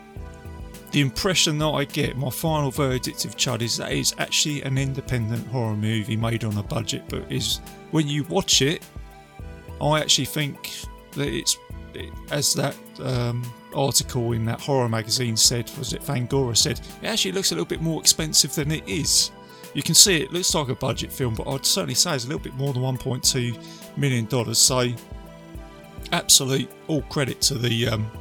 the 0.92 1.02
impression 1.02 1.58
that 1.58 1.68
I 1.68 1.86
get, 1.86 2.16
my 2.16 2.30
final 2.30 2.70
verdict 2.70 3.26
of 3.26 3.36
Chud 3.36 3.62
is 3.62 3.78
that 3.78 3.92
it's 3.92 4.14
actually 4.20 4.62
an 4.62 4.78
independent 4.78 5.46
horror 5.48 5.76
movie 5.76 6.16
made 6.16 6.44
on 6.44 6.56
a 6.58 6.64
budget, 6.64 7.04
but 7.10 7.30
is 7.32 7.58
when 7.92 8.08
you 8.08 8.24
watch 8.26 8.62
it, 8.62 8.86
I 9.82 10.00
actually 10.00 10.26
think 10.26 10.72
that 11.14 11.28
it's 11.28 11.58
as 12.30 12.54
that 12.54 12.76
um, 13.02 13.44
article 13.75 14.32
in 14.34 14.46
that 14.46 14.62
horror 14.62 14.89
magazine 14.89 15.38
said, 15.38 15.70
was 15.77 15.94
it 15.94 16.01
Fangoria 16.01 16.56
said, 16.56 16.80
it 17.01 17.08
actually 17.08 17.32
looks 17.32 17.51
a 17.51 17.56
little 17.56 17.65
bit 17.65 17.82
more 17.82 18.00
expensive 18.00 18.53
than 18.56 18.72
it 18.72 18.88
is. 18.88 19.32
You 19.74 19.82
can 19.82 19.96
see 19.96 20.22
it 20.22 20.32
looks 20.32 20.53
like 20.53 20.70
a 20.70 20.75
budget 20.75 21.12
film, 21.12 21.34
but 21.34 21.48
I'd 21.48 21.65
certainly 21.65 21.96
say 21.96 22.15
it's 22.15 22.25
a 22.25 22.27
little 22.27 22.44
bit 22.44 22.53
more 22.56 22.74
than 22.74 22.84
1.2 22.84 23.98
million 23.98 24.25
dollars. 24.25 24.60
So, 24.60 24.88
absolute 26.12 26.70
all 26.88 27.01
credit 27.03 27.42
to 27.42 27.56
the 27.56 27.88
um, 27.88 28.12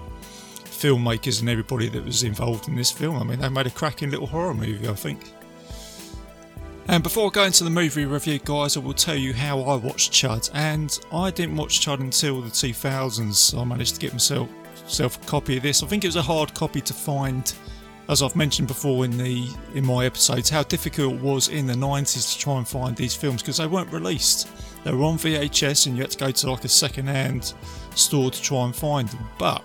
filmmakers 0.64 1.40
and 1.40 1.50
everybody 1.50 1.88
that 1.88 2.04
was 2.04 2.22
involved 2.22 2.68
in 2.68 2.74
this 2.74 2.90
film. 2.90 3.16
I 3.16 3.24
mean, 3.24 3.40
they 3.40 3.48
made 3.48 3.66
a 3.66 3.70
cracking 3.70 4.10
little 4.10 4.26
horror 4.26 4.54
movie, 4.54 4.88
I 4.88 4.94
think. 4.94 5.20
And 6.88 7.02
before 7.02 7.28
I 7.28 7.30
go 7.30 7.44
into 7.44 7.64
the 7.64 7.70
movie 7.70 8.06
review, 8.06 8.40
guys, 8.40 8.76
I 8.76 8.80
will 8.80 8.92
tell 8.92 9.14
you 9.14 9.32
how 9.32 9.60
I 9.60 9.76
watched 9.76 10.12
Chud. 10.12 10.50
And 10.52 10.98
I 11.12 11.30
didn't 11.30 11.56
watch 11.56 11.80
Chud 11.80 12.00
until 12.00 12.40
the 12.40 12.50
2000s. 12.50 13.56
I 13.58 13.64
managed 13.64 13.94
to 13.94 14.00
get 14.00 14.12
myself 14.12 14.48
self 14.86 15.22
a 15.22 15.26
copy 15.26 15.56
of 15.56 15.62
this. 15.62 15.82
I 15.82 15.86
think 15.86 16.04
it 16.04 16.08
was 16.08 16.16
a 16.16 16.22
hard 16.22 16.54
copy 16.54 16.80
to 16.80 16.92
find, 16.92 17.52
as 18.08 18.22
I've 18.22 18.36
mentioned 18.36 18.68
before 18.68 19.04
in 19.04 19.16
the 19.16 19.48
in 19.74 19.84
my 19.84 20.06
episodes, 20.06 20.50
how 20.50 20.62
difficult 20.62 21.14
it 21.14 21.20
was 21.20 21.48
in 21.48 21.66
the 21.66 21.74
90s 21.74 22.32
to 22.32 22.38
try 22.38 22.58
and 22.58 22.66
find 22.66 22.96
these 22.96 23.14
films 23.14 23.42
because 23.42 23.58
they 23.58 23.66
weren't 23.66 23.92
released. 23.92 24.48
They 24.84 24.92
were 24.92 25.04
on 25.04 25.16
VHS 25.18 25.86
and 25.86 25.96
you 25.96 26.02
had 26.02 26.10
to 26.10 26.18
go 26.18 26.30
to 26.30 26.50
like 26.50 26.64
a 26.64 26.68
second-hand 26.68 27.54
store 27.94 28.30
to 28.30 28.42
try 28.42 28.64
and 28.64 28.74
find 28.74 29.08
them. 29.08 29.26
But 29.38 29.64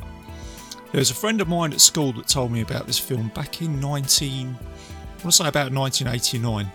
there 0.92 1.00
was 1.00 1.12
a 1.12 1.16
friend 1.16 1.42
of 1.42 1.48
mine 1.48 1.74
at 1.74 1.82
school 1.82 2.14
that 2.14 2.28
told 2.28 2.52
me 2.52 2.62
about 2.62 2.88
this 2.88 3.00
film 3.00 3.30
back 3.30 3.62
in 3.62 3.80
19, 3.80 4.48
I 4.48 5.10
want 5.10 5.22
to 5.24 5.32
say 5.32 5.48
about 5.48 5.72
1989. 5.74 6.72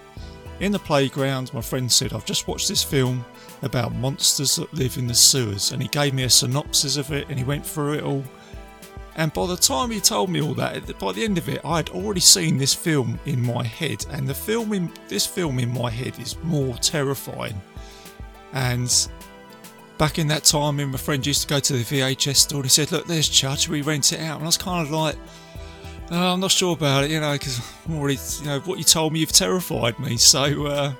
In 0.60 0.72
the 0.72 0.78
playground, 0.78 1.52
my 1.54 1.60
friend 1.60 1.90
said, 1.90 2.12
I've 2.12 2.26
just 2.26 2.46
watched 2.46 2.68
this 2.68 2.82
film 2.84 3.24
about 3.62 3.94
monsters 3.94 4.56
that 4.56 4.72
live 4.74 4.98
in 4.98 5.06
the 5.06 5.14
sewers, 5.14 5.72
and 5.72 5.80
he 5.80 5.88
gave 5.88 6.14
me 6.14 6.24
a 6.24 6.30
synopsis 6.30 6.96
of 6.96 7.12
it 7.12 7.28
and 7.28 7.38
he 7.38 7.44
went 7.44 7.64
through 7.64 7.94
it 7.94 8.02
all. 8.02 8.24
And 9.14 9.32
by 9.32 9.46
the 9.46 9.56
time 9.56 9.90
he 9.90 10.00
told 10.00 10.30
me 10.30 10.40
all 10.40 10.54
that, 10.54 10.98
by 10.98 11.12
the 11.12 11.24
end 11.24 11.36
of 11.38 11.48
it, 11.48 11.60
I 11.64 11.76
had 11.76 11.90
already 11.90 12.20
seen 12.20 12.56
this 12.56 12.74
film 12.74 13.18
in 13.26 13.44
my 13.44 13.62
head, 13.62 14.06
and 14.10 14.26
the 14.26 14.34
film 14.34 14.72
in 14.72 14.92
this 15.08 15.26
film 15.26 15.58
in 15.58 15.72
my 15.72 15.90
head 15.90 16.18
is 16.18 16.36
more 16.42 16.74
terrifying. 16.76 17.60
And 18.54 18.90
back 19.98 20.18
in 20.18 20.28
that 20.28 20.44
time, 20.44 20.76
me 20.76 20.84
and 20.84 20.92
my 20.92 20.98
friend 20.98 21.24
used 21.26 21.42
to 21.42 21.48
go 21.48 21.60
to 21.60 21.72
the 21.74 21.84
VHS 21.84 22.36
store. 22.36 22.60
And 22.60 22.64
he 22.64 22.70
said, 22.70 22.90
"Look, 22.90 23.06
there's 23.06 23.28
Chud. 23.28 23.68
We 23.68 23.82
rent 23.82 24.12
it 24.12 24.20
out." 24.20 24.36
And 24.36 24.44
I 24.44 24.46
was 24.46 24.56
kind 24.56 24.84
of 24.86 24.90
like, 24.90 25.16
"I'm 26.10 26.40
not 26.40 26.50
sure 26.50 26.72
about 26.72 27.04
it, 27.04 27.10
you 27.10 27.20
know, 27.20 27.32
because 27.32 27.60
already, 27.90 28.18
you 28.40 28.46
know, 28.46 28.60
what 28.60 28.78
you 28.78 28.84
told 28.84 29.12
me, 29.12 29.20
you've 29.20 29.32
terrified 29.32 29.98
me." 29.98 30.16
So 30.16 30.66
uh, 30.66 30.92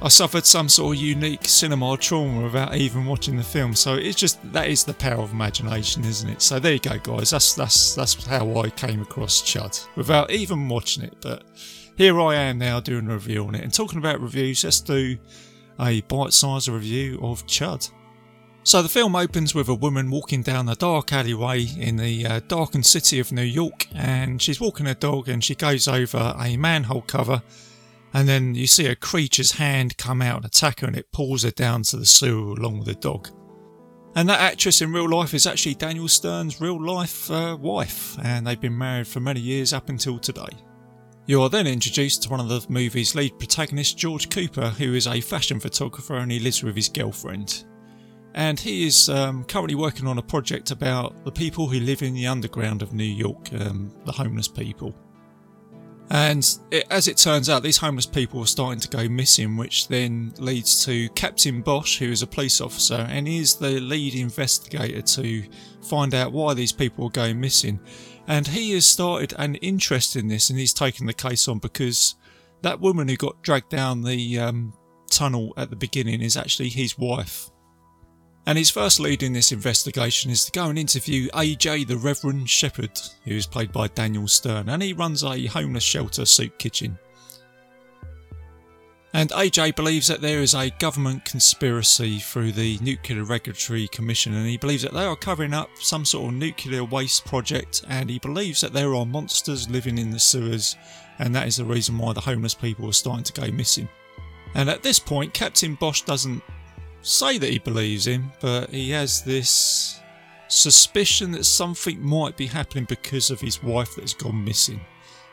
I 0.00 0.08
suffered 0.08 0.46
some 0.46 0.68
sort 0.68 0.96
of 0.96 1.02
unique 1.02 1.44
cinema 1.44 1.96
trauma 1.96 2.42
without 2.42 2.76
even 2.76 3.04
watching 3.04 3.36
the 3.36 3.42
film. 3.42 3.74
So 3.74 3.94
it's 3.94 4.16
just 4.16 4.40
that 4.52 4.68
is 4.68 4.84
the 4.84 4.94
power 4.94 5.22
of 5.22 5.32
imagination, 5.32 6.04
isn't 6.04 6.28
it? 6.28 6.40
So 6.40 6.60
there 6.60 6.74
you 6.74 6.78
go, 6.78 6.98
guys. 6.98 7.30
That's 7.30 7.54
that's 7.54 7.94
that's 7.94 8.24
how 8.26 8.60
I 8.60 8.70
came 8.70 9.02
across 9.02 9.42
Chud 9.42 9.86
without 9.96 10.30
even 10.30 10.68
watching 10.68 11.02
it. 11.02 11.16
But 11.20 11.42
here 11.96 12.20
I 12.20 12.36
am 12.36 12.58
now 12.58 12.78
doing 12.78 13.10
a 13.10 13.14
review 13.14 13.44
on 13.46 13.56
it. 13.56 13.64
And 13.64 13.74
talking 13.74 13.98
about 13.98 14.20
reviews, 14.20 14.62
let's 14.62 14.80
do 14.80 15.18
a 15.80 16.00
bite-sized 16.02 16.68
review 16.68 17.18
of 17.20 17.44
Chud. 17.46 17.90
So 18.62 18.82
the 18.82 18.88
film 18.88 19.16
opens 19.16 19.54
with 19.54 19.68
a 19.68 19.74
woman 19.74 20.10
walking 20.10 20.42
down 20.42 20.68
a 20.68 20.74
dark 20.76 21.12
alleyway 21.12 21.66
in 21.76 21.96
the 21.96 22.26
uh, 22.26 22.40
darkened 22.46 22.86
city 22.86 23.18
of 23.18 23.32
New 23.32 23.42
York, 23.42 23.86
and 23.94 24.40
she's 24.40 24.60
walking 24.60 24.86
her 24.86 24.94
dog, 24.94 25.28
and 25.28 25.42
she 25.42 25.54
goes 25.54 25.88
over 25.88 26.34
a 26.38 26.56
manhole 26.56 27.02
cover 27.02 27.42
and 28.14 28.28
then 28.28 28.54
you 28.54 28.66
see 28.66 28.86
a 28.86 28.96
creature's 28.96 29.52
hand 29.52 29.96
come 29.98 30.22
out 30.22 30.36
and 30.36 30.46
attack 30.46 30.80
her 30.80 30.86
and 30.86 30.96
it 30.96 31.12
pulls 31.12 31.42
her 31.42 31.50
down 31.50 31.82
to 31.82 31.96
the 31.96 32.06
sewer 32.06 32.52
along 32.52 32.78
with 32.78 32.88
the 32.88 32.94
dog. 32.94 33.28
And 34.14 34.28
that 34.28 34.40
actress 34.40 34.80
in 34.80 34.92
real 34.92 35.08
life 35.08 35.34
is 35.34 35.46
actually 35.46 35.74
Daniel 35.74 36.08
Stern's 36.08 36.60
real 36.60 36.82
life 36.82 37.30
uh, 37.30 37.56
wife, 37.60 38.18
and 38.22 38.46
they've 38.46 38.60
been 38.60 38.76
married 38.76 39.06
for 39.06 39.20
many 39.20 39.40
years 39.40 39.72
up 39.72 39.88
until 39.88 40.18
today. 40.18 40.48
You 41.26 41.42
are 41.42 41.50
then 41.50 41.66
introduced 41.66 42.22
to 42.22 42.30
one 42.30 42.40
of 42.40 42.48
the 42.48 42.64
movie's 42.70 43.14
lead 43.14 43.38
protagonists, 43.38 43.92
George 43.92 44.30
Cooper, 44.30 44.70
who 44.70 44.94
is 44.94 45.06
a 45.06 45.20
fashion 45.20 45.60
photographer 45.60 46.16
and 46.16 46.32
he 46.32 46.38
lives 46.38 46.62
with 46.62 46.74
his 46.74 46.88
girlfriend. 46.88 47.64
And 48.34 48.58
he 48.58 48.86
is 48.86 49.10
um, 49.10 49.44
currently 49.44 49.74
working 49.74 50.06
on 50.06 50.16
a 50.16 50.22
project 50.22 50.70
about 50.70 51.24
the 51.24 51.30
people 51.30 51.68
who 51.68 51.80
live 51.80 52.02
in 52.02 52.14
the 52.14 52.26
underground 52.26 52.80
of 52.80 52.94
New 52.94 53.04
York, 53.04 53.52
um, 53.52 53.92
the 54.06 54.12
homeless 54.12 54.48
people. 54.48 54.94
And 56.10 56.58
it, 56.70 56.86
as 56.90 57.06
it 57.06 57.18
turns 57.18 57.50
out, 57.50 57.62
these 57.62 57.76
homeless 57.76 58.06
people 58.06 58.40
are 58.40 58.46
starting 58.46 58.80
to 58.80 58.88
go 58.88 59.08
missing, 59.08 59.56
which 59.56 59.88
then 59.88 60.32
leads 60.38 60.84
to 60.86 61.08
Captain 61.10 61.60
Bosch, 61.60 61.98
who 61.98 62.10
is 62.10 62.22
a 62.22 62.26
police 62.26 62.60
officer 62.60 63.06
and 63.10 63.28
is 63.28 63.56
the 63.56 63.78
lead 63.80 64.14
investigator 64.14 65.02
to 65.02 65.44
find 65.82 66.14
out 66.14 66.32
why 66.32 66.54
these 66.54 66.72
people 66.72 67.06
are 67.06 67.10
going 67.10 67.38
missing. 67.40 67.78
And 68.26 68.46
he 68.46 68.72
has 68.72 68.86
started 68.86 69.34
an 69.38 69.56
interest 69.56 70.16
in 70.16 70.28
this 70.28 70.50
and 70.50 70.58
he's 70.58 70.74
taken 70.74 71.06
the 71.06 71.14
case 71.14 71.46
on 71.46 71.58
because 71.58 72.14
that 72.62 72.80
woman 72.80 73.08
who 73.08 73.16
got 73.16 73.42
dragged 73.42 73.70
down 73.70 74.02
the 74.02 74.38
um, 74.38 74.72
tunnel 75.10 75.52
at 75.56 75.70
the 75.70 75.76
beginning 75.76 76.22
is 76.22 76.36
actually 76.36 76.68
his 76.70 76.98
wife. 76.98 77.50
And 78.48 78.56
his 78.56 78.70
first 78.70 78.98
lead 78.98 79.22
in 79.22 79.34
this 79.34 79.52
investigation 79.52 80.30
is 80.30 80.46
to 80.46 80.52
go 80.52 80.70
and 80.70 80.78
interview 80.78 81.28
AJ 81.32 81.86
the 81.86 81.98
Reverend 81.98 82.48
Shepherd, 82.48 82.98
who 83.26 83.32
is 83.32 83.44
played 83.44 83.72
by 83.72 83.88
Daniel 83.88 84.26
Stern, 84.26 84.70
and 84.70 84.82
he 84.82 84.94
runs 84.94 85.22
a 85.22 85.44
homeless 85.44 85.84
shelter 85.84 86.24
soup 86.24 86.56
kitchen. 86.56 86.98
And 89.12 89.28
AJ 89.32 89.76
believes 89.76 90.06
that 90.06 90.22
there 90.22 90.40
is 90.40 90.54
a 90.54 90.70
government 90.78 91.26
conspiracy 91.26 92.20
through 92.20 92.52
the 92.52 92.78
Nuclear 92.78 93.22
Regulatory 93.24 93.86
Commission, 93.88 94.32
and 94.32 94.46
he 94.46 94.56
believes 94.56 94.82
that 94.82 94.94
they 94.94 95.04
are 95.04 95.14
covering 95.14 95.52
up 95.52 95.68
some 95.74 96.06
sort 96.06 96.32
of 96.32 96.38
nuclear 96.38 96.84
waste 96.84 97.26
project, 97.26 97.84
and 97.90 98.08
he 98.08 98.18
believes 98.18 98.62
that 98.62 98.72
there 98.72 98.94
are 98.94 99.04
monsters 99.04 99.68
living 99.68 99.98
in 99.98 100.10
the 100.10 100.18
sewers, 100.18 100.74
and 101.18 101.34
that 101.34 101.48
is 101.48 101.58
the 101.58 101.66
reason 101.66 101.98
why 101.98 102.14
the 102.14 102.22
homeless 102.22 102.54
people 102.54 102.88
are 102.88 102.94
starting 102.94 103.24
to 103.24 103.40
go 103.42 103.52
missing. 103.52 103.90
And 104.54 104.70
at 104.70 104.82
this 104.82 104.98
point, 104.98 105.34
Captain 105.34 105.74
Bosch 105.74 106.00
doesn't 106.00 106.42
say 107.08 107.38
that 107.38 107.50
he 107.50 107.58
believes 107.58 108.06
him, 108.06 108.32
but 108.40 108.70
he 108.70 108.90
has 108.90 109.22
this 109.22 110.00
suspicion 110.48 111.30
that 111.32 111.44
something 111.44 112.00
might 112.00 112.36
be 112.36 112.46
happening 112.46 112.84
because 112.84 113.30
of 113.30 113.40
his 113.40 113.62
wife 113.62 113.94
that 113.94 114.02
has 114.02 114.14
gone 114.14 114.44
missing. 114.44 114.80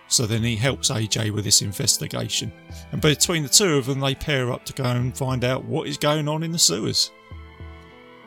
So 0.08 0.26
then 0.26 0.44
he 0.44 0.56
helps 0.56 0.92
AJ 0.92 1.32
with 1.32 1.46
this 1.46 1.62
investigation. 1.62 2.52
And 2.92 3.02
between 3.02 3.44
the 3.44 3.50
two 3.50 3.76
of 3.76 3.88
them, 3.88 4.00
they 4.00 4.16
pair 4.16 4.52
up 4.52 4.64
to 4.66 4.74
go 4.74 4.84
and 4.84 5.18
find 5.18 5.44
out 5.44 5.66
what 5.66 5.88
is 5.88 5.98
going 5.98 6.28
on 6.28 6.44
in 6.44 6.52
the 6.52 6.60
sewers. 6.60 7.12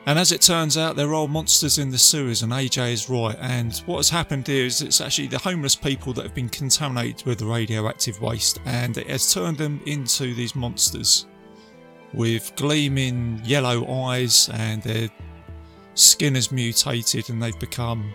And 0.07 0.19
as 0.19 0.33
it 0.33 0.41
turns 0.41 0.79
out, 0.79 0.97
there 0.97 1.15
are 1.15 1.29
monsters 1.29 1.79
in 1.79 1.91
the 1.91 1.99
sewers, 1.99 2.43
and 2.43 2.53
AJ 2.53 2.93
is 2.93 3.11
right. 3.11 3.37
And 3.41 3.77
what 3.87 3.99
has 3.99 4.09
happened 4.09 4.47
here 4.47 4.65
is 4.65 4.81
it's 4.81 5.01
actually 5.03 5.29
the 5.29 5.39
homeless 5.39 5.77
people 5.77 6.15
that 6.15 6.23
have 6.23 6.35
been 6.35 6.49
contaminated 6.49 7.27
with 7.27 7.39
the 7.39 7.47
radioactive 7.47 8.21
waste, 8.21 8.59
and 8.65 8.97
it 8.97 9.07
has 9.09 9.33
turned 9.33 9.59
them 9.59 9.81
into 9.85 10.35
these 10.35 10.57
monsters. 10.57 11.27
With 12.13 12.53
gleaming 12.57 13.41
yellow 13.45 14.05
eyes, 14.05 14.49
and 14.53 14.83
their 14.83 15.09
skin 15.95 16.35
has 16.35 16.53
mutated 16.53 17.29
and 17.29 17.43
they've 17.43 17.59
become 17.59 18.15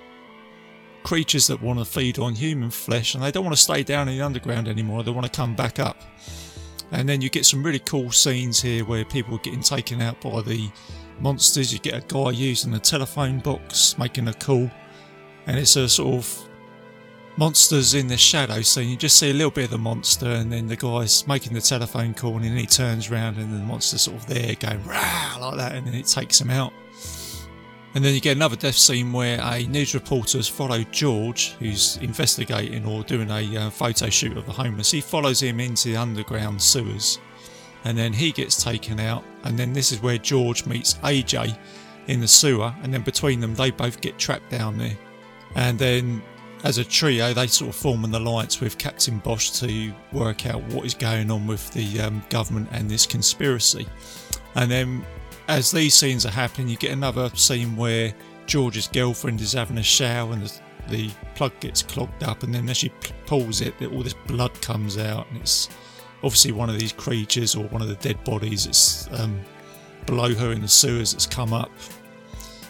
creatures 1.03 1.47
that 1.47 1.61
want 1.61 1.77
to 1.77 1.85
feed 1.85 2.17
on 2.17 2.33
human 2.33 2.71
flesh 2.71 3.13
and 3.13 3.21
they 3.21 3.29
don't 3.29 3.43
want 3.43 3.53
to 3.53 3.61
stay 3.61 3.83
down 3.83 4.07
in 4.07 4.17
the 4.17 4.23
underground 4.23 4.69
anymore, 4.69 5.03
they 5.03 5.11
want 5.11 5.25
to 5.25 5.37
come 5.37 5.53
back 5.53 5.79
up. 5.79 5.97
And 6.91 7.09
then 7.09 7.21
you 7.21 7.29
get 7.29 7.45
some 7.45 7.63
really 7.63 7.79
cool 7.79 8.11
scenes 8.11 8.61
here 8.61 8.85
where 8.85 9.03
people 9.03 9.35
are 9.35 9.39
getting 9.39 9.61
taken 9.61 10.01
out 10.01 10.21
by 10.21 10.41
the 10.41 10.69
monsters. 11.19 11.73
You 11.73 11.79
get 11.79 11.95
a 11.95 12.05
guy 12.07 12.31
using 12.31 12.73
a 12.75 12.79
telephone 12.79 13.39
box 13.39 13.97
making 13.97 14.27
a 14.27 14.33
call, 14.33 14.69
and 15.47 15.57
it's 15.57 15.75
a 15.75 15.89
sort 15.89 16.15
of 16.15 16.42
monsters 17.37 17.93
in 17.93 18.07
the 18.07 18.17
shadow 18.17 18.61
scene. 18.61 18.89
You 18.89 18.95
just 18.95 19.17
see 19.17 19.31
a 19.31 19.33
little 19.33 19.51
bit 19.51 19.65
of 19.65 19.71
the 19.71 19.77
monster, 19.77 20.27
and 20.27 20.51
then 20.51 20.67
the 20.67 20.75
guy's 20.75 21.27
making 21.27 21.53
the 21.53 21.61
telephone 21.61 22.13
call, 22.13 22.35
and 22.35 22.45
then 22.45 22.57
he 22.57 22.65
turns 22.65 23.09
around, 23.09 23.37
and 23.37 23.53
the 23.53 23.63
monster's 23.63 24.03
sort 24.03 24.17
of 24.17 24.27
there 24.27 24.55
going 24.55 24.83
rah 24.85 25.37
like 25.39 25.57
that, 25.57 25.73
and 25.73 25.87
then 25.87 25.93
it 25.93 26.05
takes 26.05 26.39
him 26.39 26.49
out. 26.49 26.73
And 27.95 28.03
then 28.03 28.15
you 28.15 28.21
get 28.21 28.35
another 28.35 28.55
death 28.55 28.75
scene 28.75 29.13
where 29.13 29.39
a 29.39 29.67
news 29.67 29.93
reporter 29.93 30.39
has 30.39 30.47
followed 30.47 30.91
George, 30.91 31.51
who's 31.59 31.97
investigating 31.97 32.85
or 32.85 33.03
doing 33.03 33.29
a 33.29 33.57
uh, 33.57 33.69
photo 33.69 34.09
shoot 34.09 34.35
of 34.35 34.47
the 34.47 34.51
homeless. 34.51 34.89
He 34.89 34.99
follows 34.99 35.41
him 35.41 35.59
into 35.59 35.89
the 35.89 35.97
underground 35.97 36.59
sewers, 36.59 37.19
and 37.83 37.95
then 37.95 38.11
he 38.11 38.31
gets 38.31 38.63
taken 38.63 38.99
out. 38.99 39.23
And 39.43 39.57
then 39.57 39.73
this 39.73 39.91
is 39.91 40.01
where 40.01 40.17
George 40.17 40.65
meets 40.65 40.95
AJ 40.95 41.57
in 42.07 42.19
the 42.19 42.27
sewer, 42.27 42.73
and 42.81 42.91
then 42.91 43.03
between 43.03 43.39
them, 43.39 43.53
they 43.53 43.69
both 43.69 44.01
get 44.01 44.17
trapped 44.17 44.49
down 44.49 44.77
there. 44.77 44.97
And 45.55 45.77
then 45.77 46.23
as 46.63 46.77
a 46.77 46.83
trio, 46.83 47.33
they 47.33 47.47
sort 47.47 47.69
of 47.69 47.75
form 47.75 48.05
an 48.05 48.15
alliance 48.15 48.61
with 48.61 48.77
Captain 48.77 49.19
Bosch 49.19 49.51
to 49.59 49.93
work 50.13 50.45
out 50.45 50.61
what 50.69 50.85
is 50.85 50.93
going 50.93 51.29
on 51.29 51.45
with 51.45 51.69
the 51.71 51.99
um, 52.01 52.23
government 52.29 52.69
and 52.71 52.89
this 52.89 53.05
conspiracy. 53.05 53.85
And 54.55 54.71
then, 54.71 55.05
as 55.49 55.71
these 55.71 55.93
scenes 55.93 56.25
are 56.25 56.31
happening, 56.31 56.69
you 56.69 56.77
get 56.77 56.91
another 56.91 57.29
scene 57.35 57.75
where 57.75 58.13
George's 58.45 58.87
girlfriend 58.87 59.41
is 59.41 59.51
having 59.53 59.77
a 59.77 59.83
shower 59.83 60.31
and 60.31 60.43
the, 60.43 60.61
the 60.89 61.11
plug 61.35 61.51
gets 61.59 61.83
clogged 61.83 62.23
up, 62.23 62.43
and 62.43 62.55
then 62.55 62.69
as 62.69 62.77
she 62.77 62.89
pulls 63.25 63.59
it, 63.59 63.73
all 63.91 64.01
this 64.03 64.15
blood 64.27 64.59
comes 64.61 64.97
out, 64.97 65.29
and 65.29 65.41
it's 65.41 65.69
obviously 66.23 66.53
one 66.53 66.69
of 66.69 66.79
these 66.79 66.93
creatures 66.93 67.55
or 67.55 67.65
one 67.65 67.81
of 67.81 67.89
the 67.89 67.95
dead 67.95 68.23
bodies 68.23 68.65
that's 68.65 69.09
um, 69.19 69.37
below 70.05 70.33
her 70.33 70.53
in 70.53 70.61
the 70.61 70.67
sewers 70.67 71.11
that's 71.11 71.25
come 71.25 71.51
up. 71.51 71.71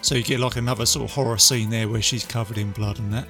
So 0.02 0.16
you 0.16 0.24
get 0.24 0.40
like 0.40 0.56
another 0.56 0.84
sort 0.84 1.08
of 1.08 1.14
horror 1.14 1.38
scene 1.38 1.70
there 1.70 1.88
where 1.88 2.02
she's 2.02 2.26
covered 2.26 2.58
in 2.58 2.72
blood 2.72 2.98
and 2.98 3.12
that. 3.12 3.28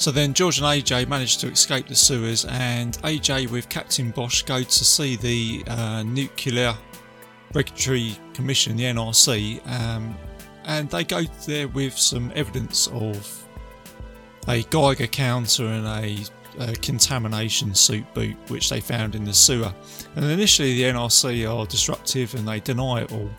So 0.00 0.10
then 0.10 0.32
George 0.32 0.56
and 0.56 0.66
AJ 0.66 1.08
manage 1.08 1.36
to 1.38 1.48
escape 1.48 1.86
the 1.86 1.94
sewers, 1.94 2.46
and 2.46 2.94
AJ 3.02 3.50
with 3.50 3.68
Captain 3.68 4.10
Bosch 4.12 4.40
go 4.40 4.62
to 4.62 4.84
see 4.84 5.16
the 5.16 5.62
uh, 5.70 6.02
Nuclear 6.04 6.74
Regulatory 7.52 8.16
Commission, 8.32 8.78
the 8.78 8.84
NRC, 8.84 9.60
um, 9.70 10.16
and 10.64 10.88
they 10.88 11.04
go 11.04 11.24
there 11.46 11.68
with 11.68 11.98
some 11.98 12.32
evidence 12.34 12.86
of 12.86 13.46
a 14.48 14.62
Geiger 14.70 15.06
counter 15.06 15.66
and 15.66 15.86
a, 15.86 16.16
a, 16.58 16.72
contamination 16.76 17.74
suit 17.74 18.06
boot 18.14 18.36
which 18.48 18.70
they 18.70 18.80
found 18.80 19.14
in 19.14 19.24
the 19.24 19.34
sewer. 19.34 19.74
And 20.16 20.24
initially, 20.24 20.78
the 20.78 20.84
NRC 20.84 21.46
are 21.46 21.66
disruptive 21.66 22.34
and 22.34 22.48
they 22.48 22.60
deny 22.60 23.02
it 23.02 23.12
all. 23.12 23.30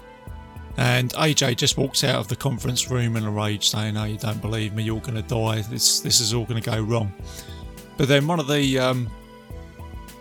And 0.77 1.12
AJ 1.12 1.57
just 1.57 1.77
walks 1.77 2.03
out 2.03 2.15
of 2.15 2.27
the 2.27 2.36
conference 2.36 2.89
room 2.89 3.17
in 3.17 3.23
a 3.23 3.31
rage, 3.31 3.69
saying, 3.69 3.95
"No, 3.95 4.05
you 4.05 4.17
don't 4.17 4.41
believe 4.41 4.73
me. 4.73 4.84
You're 4.84 5.01
going 5.01 5.15
to 5.15 5.21
die. 5.21 5.62
This 5.62 5.99
this 5.99 6.19
is 6.19 6.34
all 6.34 6.45
going 6.45 6.62
to 6.62 6.69
go 6.69 6.81
wrong." 6.81 7.12
But 7.97 8.07
then 8.07 8.25
one 8.25 8.39
of 8.39 8.47
the 8.47 8.79
um, 8.79 9.10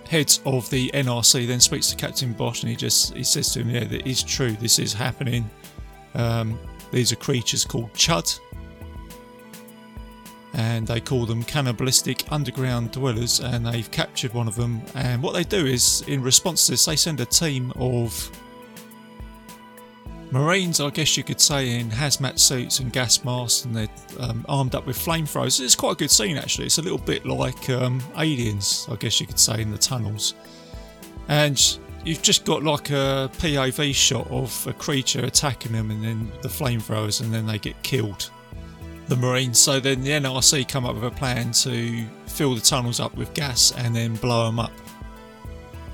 heads 0.08 0.40
of 0.44 0.68
the 0.70 0.90
NRC 0.92 1.46
then 1.46 1.60
speaks 1.60 1.88
to 1.90 1.96
Captain 1.96 2.32
Bosch, 2.32 2.62
and 2.62 2.70
he 2.70 2.76
just 2.76 3.14
he 3.14 3.22
says 3.22 3.52
to 3.52 3.60
him, 3.60 3.70
"Yeah, 3.70 3.84
that 3.84 4.06
is 4.06 4.22
true. 4.22 4.52
This 4.52 4.78
is 4.78 4.92
happening. 4.92 5.48
Um, 6.14 6.58
these 6.90 7.12
are 7.12 7.16
creatures 7.16 7.64
called 7.64 7.92
Chud." 7.94 8.38
And 10.52 10.84
they 10.84 11.00
call 11.00 11.26
them 11.26 11.44
cannibalistic 11.44 12.24
underground 12.32 12.90
dwellers, 12.90 13.38
and 13.38 13.64
they've 13.64 13.88
captured 13.92 14.34
one 14.34 14.48
of 14.48 14.56
them. 14.56 14.82
And 14.96 15.22
what 15.22 15.32
they 15.32 15.44
do 15.44 15.64
is, 15.64 16.02
in 16.08 16.22
response 16.22 16.66
to 16.66 16.72
this, 16.72 16.84
they 16.86 16.96
send 16.96 17.20
a 17.20 17.24
team 17.24 17.72
of 17.76 18.32
Marines, 20.32 20.80
I 20.80 20.90
guess 20.90 21.16
you 21.16 21.24
could 21.24 21.40
say, 21.40 21.80
in 21.80 21.90
hazmat 21.90 22.38
suits 22.38 22.78
and 22.78 22.92
gas 22.92 23.24
masks, 23.24 23.64
and 23.64 23.74
they're 23.74 23.88
um, 24.20 24.44
armed 24.48 24.76
up 24.76 24.86
with 24.86 24.96
flamethrowers. 24.96 25.60
It's 25.60 25.74
quite 25.74 25.92
a 25.92 25.96
good 25.96 26.10
scene, 26.10 26.36
actually. 26.36 26.66
It's 26.66 26.78
a 26.78 26.82
little 26.82 26.98
bit 26.98 27.26
like 27.26 27.68
um, 27.68 28.00
Aliens, 28.16 28.86
I 28.88 28.94
guess 28.94 29.20
you 29.20 29.26
could 29.26 29.40
say, 29.40 29.60
in 29.60 29.72
the 29.72 29.78
tunnels. 29.78 30.34
And 31.26 31.78
you've 32.04 32.22
just 32.22 32.44
got 32.44 32.62
like 32.62 32.90
a 32.90 33.28
POV 33.38 33.92
shot 33.92 34.30
of 34.30 34.66
a 34.68 34.72
creature 34.72 35.24
attacking 35.24 35.72
them, 35.72 35.90
and 35.90 36.04
then 36.04 36.32
the 36.42 36.48
flamethrowers, 36.48 37.20
and 37.20 37.34
then 37.34 37.44
they 37.44 37.58
get 37.58 37.82
killed. 37.82 38.30
The 39.08 39.16
Marines. 39.16 39.58
So 39.58 39.80
then 39.80 40.02
the 40.02 40.10
NRC 40.10 40.68
come 40.68 40.86
up 40.86 40.94
with 40.94 41.02
a 41.02 41.10
plan 41.10 41.50
to 41.52 42.06
fill 42.26 42.54
the 42.54 42.60
tunnels 42.60 43.00
up 43.00 43.12
with 43.16 43.34
gas 43.34 43.72
and 43.76 43.96
then 43.96 44.14
blow 44.14 44.46
them 44.46 44.60
up. 44.60 44.70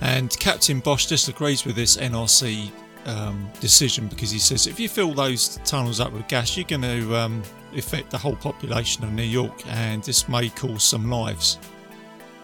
And 0.02 0.28
Captain 0.38 0.80
Bosch 0.80 1.06
disagrees 1.06 1.64
with 1.64 1.76
this 1.76 1.96
NRC 1.96 2.70
um, 3.06 3.50
decision 3.60 4.08
because 4.08 4.30
he 4.30 4.38
says 4.38 4.66
if 4.66 4.78
you 4.78 4.88
fill 4.88 5.14
those 5.14 5.58
tunnels 5.64 6.00
up 6.00 6.12
with 6.12 6.26
gas, 6.28 6.56
you're 6.56 6.66
going 6.66 6.82
to 6.82 7.16
um, 7.16 7.42
affect 7.74 8.10
the 8.10 8.18
whole 8.18 8.36
population 8.36 9.04
of 9.04 9.12
New 9.12 9.22
York, 9.22 9.54
and 9.68 10.02
this 10.02 10.28
may 10.28 10.48
cause 10.50 10.82
some 10.82 11.10
lives. 11.10 11.58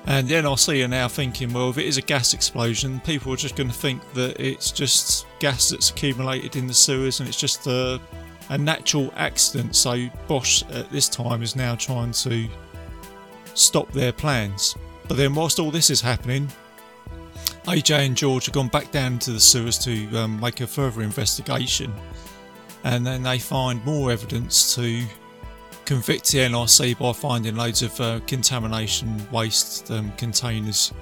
And 0.06 0.28
then 0.28 0.42
the 0.44 0.48
NRC 0.48 0.84
are 0.84 0.88
now 0.88 1.06
thinking, 1.06 1.52
well, 1.52 1.70
if 1.70 1.78
it 1.78 1.86
is 1.86 1.96
a 1.96 2.02
gas 2.02 2.34
explosion, 2.34 3.00
people 3.00 3.32
are 3.32 3.36
just 3.36 3.54
going 3.54 3.68
to 3.68 3.74
think 3.74 4.02
that 4.14 4.40
it's 4.40 4.72
just 4.72 5.26
gas 5.38 5.70
that's 5.70 5.90
accumulated 5.90 6.56
in 6.56 6.66
the 6.66 6.74
sewers 6.74 7.20
and 7.20 7.28
it's 7.28 7.38
just 7.38 7.68
a, 7.68 8.00
a 8.48 8.58
natural 8.58 9.12
accident. 9.16 9.76
So 9.76 10.08
Bosch 10.26 10.64
at 10.72 10.90
this 10.90 11.08
time 11.08 11.42
is 11.42 11.54
now 11.54 11.76
trying 11.76 12.10
to 12.12 12.48
stop 13.54 13.92
their 13.92 14.12
plans. 14.12 14.74
But 15.06 15.18
then, 15.18 15.34
whilst 15.34 15.60
all 15.60 15.70
this 15.70 15.88
is 15.88 16.00
happening, 16.00 16.48
AJ 17.64 18.06
and 18.06 18.16
George 18.16 18.46
have 18.46 18.54
gone 18.54 18.68
back 18.68 18.90
down 18.90 19.20
to 19.20 19.32
the 19.32 19.40
sewers 19.40 19.78
to 19.78 20.16
um, 20.16 20.40
make 20.40 20.60
a 20.60 20.66
further 20.66 21.02
investigation, 21.02 21.92
and 22.82 23.06
then 23.06 23.22
they 23.22 23.38
find 23.38 23.84
more 23.84 24.10
evidence 24.10 24.74
to 24.74 25.04
convict 25.84 26.32
the 26.32 26.38
NRC 26.38 26.98
by 26.98 27.12
finding 27.12 27.54
loads 27.54 27.82
of 27.82 28.00
uh, 28.00 28.18
contamination 28.26 29.24
waste 29.30 29.92
um, 29.92 30.10
containers, 30.16 30.92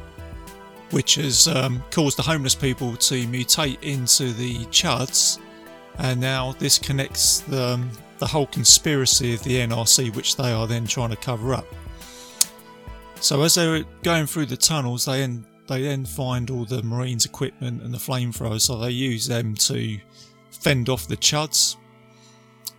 which 0.90 1.14
has 1.14 1.48
um, 1.48 1.82
caused 1.90 2.18
the 2.18 2.22
homeless 2.22 2.54
people 2.54 2.94
to 2.96 3.26
mutate 3.26 3.82
into 3.82 4.32
the 4.34 4.58
chuds, 4.66 5.38
and 5.96 6.20
now 6.20 6.52
this 6.58 6.78
connects 6.78 7.40
the, 7.40 7.68
um, 7.68 7.90
the 8.18 8.26
whole 8.26 8.46
conspiracy 8.46 9.32
of 9.32 9.42
the 9.44 9.56
NRC, 9.56 10.14
which 10.14 10.36
they 10.36 10.52
are 10.52 10.66
then 10.66 10.86
trying 10.86 11.10
to 11.10 11.16
cover 11.16 11.54
up. 11.54 11.66
So 13.22 13.40
as 13.42 13.54
they're 13.54 13.84
going 14.02 14.26
through 14.26 14.46
the 14.46 14.56
tunnels, 14.56 15.06
they 15.06 15.22
end 15.22 15.44
they 15.70 15.82
then 15.82 16.04
find 16.04 16.50
all 16.50 16.64
the 16.64 16.82
Marines' 16.82 17.24
equipment 17.24 17.80
and 17.80 17.94
the 17.94 17.98
flamethrowers, 17.98 18.62
so 18.62 18.76
they 18.76 18.90
use 18.90 19.28
them 19.28 19.54
to 19.54 20.00
fend 20.50 20.88
off 20.88 21.06
the 21.06 21.16
Chuds. 21.16 21.76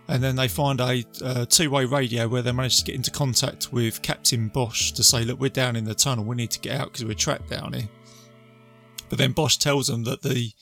And 0.08 0.22
then 0.22 0.36
they 0.36 0.46
find 0.46 0.78
a, 0.78 1.02
a 1.24 1.46
two 1.46 1.70
way 1.70 1.86
radio 1.86 2.28
where 2.28 2.42
they 2.42 2.52
manage 2.52 2.78
to 2.80 2.84
get 2.84 2.94
into 2.94 3.10
contact 3.10 3.72
with 3.72 4.02
Captain 4.02 4.48
Bosch 4.48 4.92
to 4.92 5.02
say, 5.02 5.24
Look, 5.24 5.40
we're 5.40 5.48
down 5.48 5.74
in 5.74 5.84
the 5.84 5.94
tunnel, 5.94 6.24
we 6.24 6.36
need 6.36 6.50
to 6.50 6.60
get 6.60 6.78
out 6.78 6.92
because 6.92 7.06
we're 7.06 7.14
trapped 7.14 7.48
down 7.48 7.72
here. 7.72 7.88
But 9.08 9.18
then 9.18 9.32
Bosch 9.32 9.56
tells 9.56 9.86
them 9.86 10.04
that 10.04 10.20
the 10.20 10.52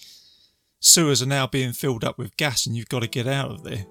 sewers 0.78 1.22
are 1.22 1.26
now 1.26 1.48
being 1.48 1.72
filled 1.72 2.04
up 2.04 2.16
with 2.16 2.36
gas 2.36 2.64
and 2.64 2.76
you've 2.76 2.88
got 2.88 3.02
to 3.02 3.08
get 3.08 3.26
out 3.26 3.50
of 3.50 3.64
there. 3.64 3.86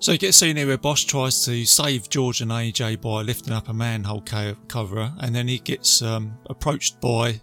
So 0.00 0.12
you 0.12 0.18
get 0.18 0.34
seen 0.34 0.56
here 0.56 0.66
where 0.66 0.76
Bosch 0.76 1.04
tries 1.04 1.46
to 1.46 1.64
save 1.64 2.10
George 2.10 2.42
and 2.42 2.50
AJ 2.50 3.00
by 3.00 3.22
lifting 3.22 3.54
up 3.54 3.70
a 3.70 3.72
manhole 3.72 4.22
cover, 4.68 5.14
and 5.18 5.34
then 5.34 5.48
he 5.48 5.58
gets 5.60 6.02
um, 6.02 6.36
approached 6.50 7.00
by 7.00 7.40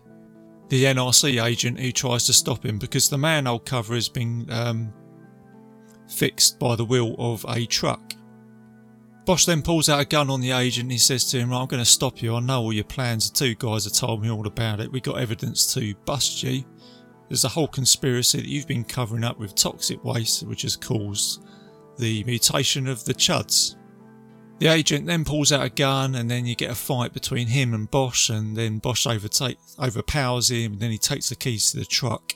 the 0.71 0.86
NRC 0.86 1.43
agent 1.43 1.77
who 1.77 1.91
tries 1.91 2.25
to 2.27 2.34
stop 2.34 2.65
him 2.65 2.79
because 2.79 3.10
the 3.10 3.17
manhole 3.17 3.60
cover 3.60 3.93
has 3.93 4.07
been 4.07 4.49
um, 4.49 4.93
fixed 6.10 6.60
by 6.60 6.77
the 6.77 6.86
wheel 6.86 7.13
of 7.19 7.45
a 7.49 7.65
truck. 7.65 8.13
Bosch 9.25 9.45
then 9.45 9.63
pulls 9.63 9.89
out 9.89 9.99
a 9.99 10.05
gun 10.05 10.29
on 10.29 10.39
the 10.39 10.51
agent 10.51 10.86
and 10.86 10.91
he 10.93 10.97
says 10.97 11.25
to 11.25 11.39
him, 11.39 11.53
I'm 11.53 11.67
going 11.67 11.84
to 11.84 11.89
stop 11.89 12.21
you. 12.21 12.34
I 12.36 12.39
know 12.39 12.62
all 12.62 12.71
your 12.71 12.86
plans. 12.86 13.29
The 13.29 13.38
two 13.38 13.55
guys 13.55 13.84
have 13.84 13.91
told 13.91 14.21
me 14.21 14.31
all 14.31 14.47
about 14.47 14.79
it. 14.79 14.89
We 14.89 15.01
got 15.01 15.19
evidence 15.19 15.73
to 15.73 15.93
bust 16.05 16.41
you. 16.41 16.63
There's 17.27 17.43
a 17.43 17.49
whole 17.49 17.67
conspiracy 17.67 18.38
that 18.38 18.47
you've 18.47 18.65
been 18.65 18.86
covering 18.86 19.25
up 19.25 19.38
with 19.38 19.55
toxic 19.55 20.01
waste, 20.05 20.43
which 20.43 20.62
has 20.62 20.77
caused 20.77 21.43
the 21.97 22.23
mutation 22.23 22.88
of 22.88 23.03
the 23.03 23.13
Chuds. 23.13 23.75
The 24.62 24.67
agent 24.67 25.08
then 25.08 25.26
pulls 25.26 25.52
out 25.52 25.65
a 25.65 25.69
gun, 25.69 26.13
and 26.13 26.30
then 26.30 26.45
you 26.45 26.54
get 26.54 26.69
a 26.69 26.76
fight 26.76 27.13
between 27.13 27.47
him 27.47 27.74
and 27.74 27.89
Bosch, 27.89 28.30
and 28.30 28.56
then 28.56 28.78
Bosch 28.78 29.08
overtake, 29.08 29.58
overpowers 29.80 30.52
him, 30.52 30.74
and 30.74 30.80
then 30.80 30.91
he 30.91 31.00
takes 31.00 31.30
the 31.30 31.36
keys 31.36 31.71
to 31.71 31.78
the 31.78 31.86
truck, 31.86 32.36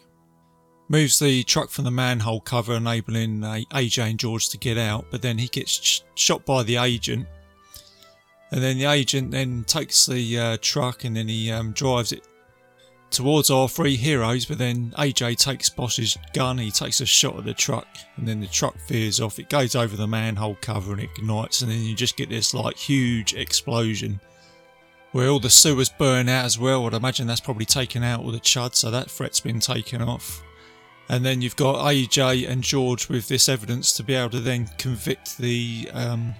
moves 0.89 1.19
the 1.19 1.43
truck 1.43 1.69
from 1.69 1.83
the 1.83 1.91
manhole 1.91 2.41
cover, 2.41 2.73
enabling 2.73 3.43
uh, 3.43 3.59
AJ 3.69 4.09
and 4.09 4.19
George 4.19 4.49
to 4.49 4.57
get 4.57 4.75
out, 4.75 5.05
but 5.11 5.21
then 5.21 5.37
he 5.37 5.47
gets 5.47 5.69
sh- 5.73 6.01
shot 6.15 6.43
by 6.47 6.63
the 6.63 6.77
agent, 6.77 7.27
and 8.49 8.63
then 8.63 8.79
the 8.79 8.85
agent 8.85 9.29
then 9.29 9.63
takes 9.63 10.07
the 10.07 10.39
uh, 10.39 10.57
truck 10.61 11.03
and 11.03 11.15
then 11.15 11.27
he 11.27 11.51
um, 11.51 11.73
drives 11.73 12.11
it 12.11 12.27
towards 13.15 13.49
our 13.49 13.67
three 13.67 13.95
heroes, 13.95 14.45
but 14.45 14.57
then 14.57 14.93
AJ 14.97 15.37
takes 15.37 15.69
Bosch's 15.69 16.17
gun, 16.33 16.57
he 16.57 16.69
takes 16.69 17.01
a 17.01 17.05
shot 17.05 17.37
at 17.37 17.45
the 17.45 17.53
truck, 17.53 17.87
and 18.17 18.27
then 18.27 18.41
the 18.41 18.47
truck 18.47 18.75
veers 18.87 19.19
off. 19.19 19.39
It 19.39 19.49
goes 19.49 19.75
over 19.75 19.95
the 19.95 20.07
manhole 20.07 20.57
cover 20.61 20.91
and 20.91 21.01
ignites, 21.01 21.61
and 21.61 21.71
then 21.71 21.81
you 21.81 21.95
just 21.95 22.17
get 22.17 22.29
this 22.29 22.53
like 22.53 22.77
huge 22.77 23.33
explosion 23.33 24.19
where 25.13 25.29
all 25.29 25.39
the 25.39 25.49
sewers 25.49 25.87
burn 25.87 26.27
out 26.27 26.43
as 26.43 26.59
well. 26.59 26.85
I'd 26.85 26.93
imagine 26.93 27.25
that's 27.25 27.39
probably 27.39 27.65
taken 27.65 28.03
out 28.03 28.19
all 28.19 28.31
the 28.31 28.39
chud, 28.39 28.75
so 28.75 28.91
that 28.91 29.09
threat's 29.09 29.39
been 29.39 29.61
taken 29.61 30.01
off. 30.01 30.43
And 31.07 31.23
then 31.23 31.41
you've 31.41 31.55
got 31.55 31.85
AJ 31.85 32.49
and 32.49 32.61
George 32.61 33.07
with 33.07 33.27
this 33.27 33.47
evidence 33.47 33.93
to 33.93 34.03
be 34.03 34.13
able 34.13 34.31
to 34.31 34.39
then 34.39 34.67
convict 34.77 35.37
the 35.37 35.89
um, 35.93 36.35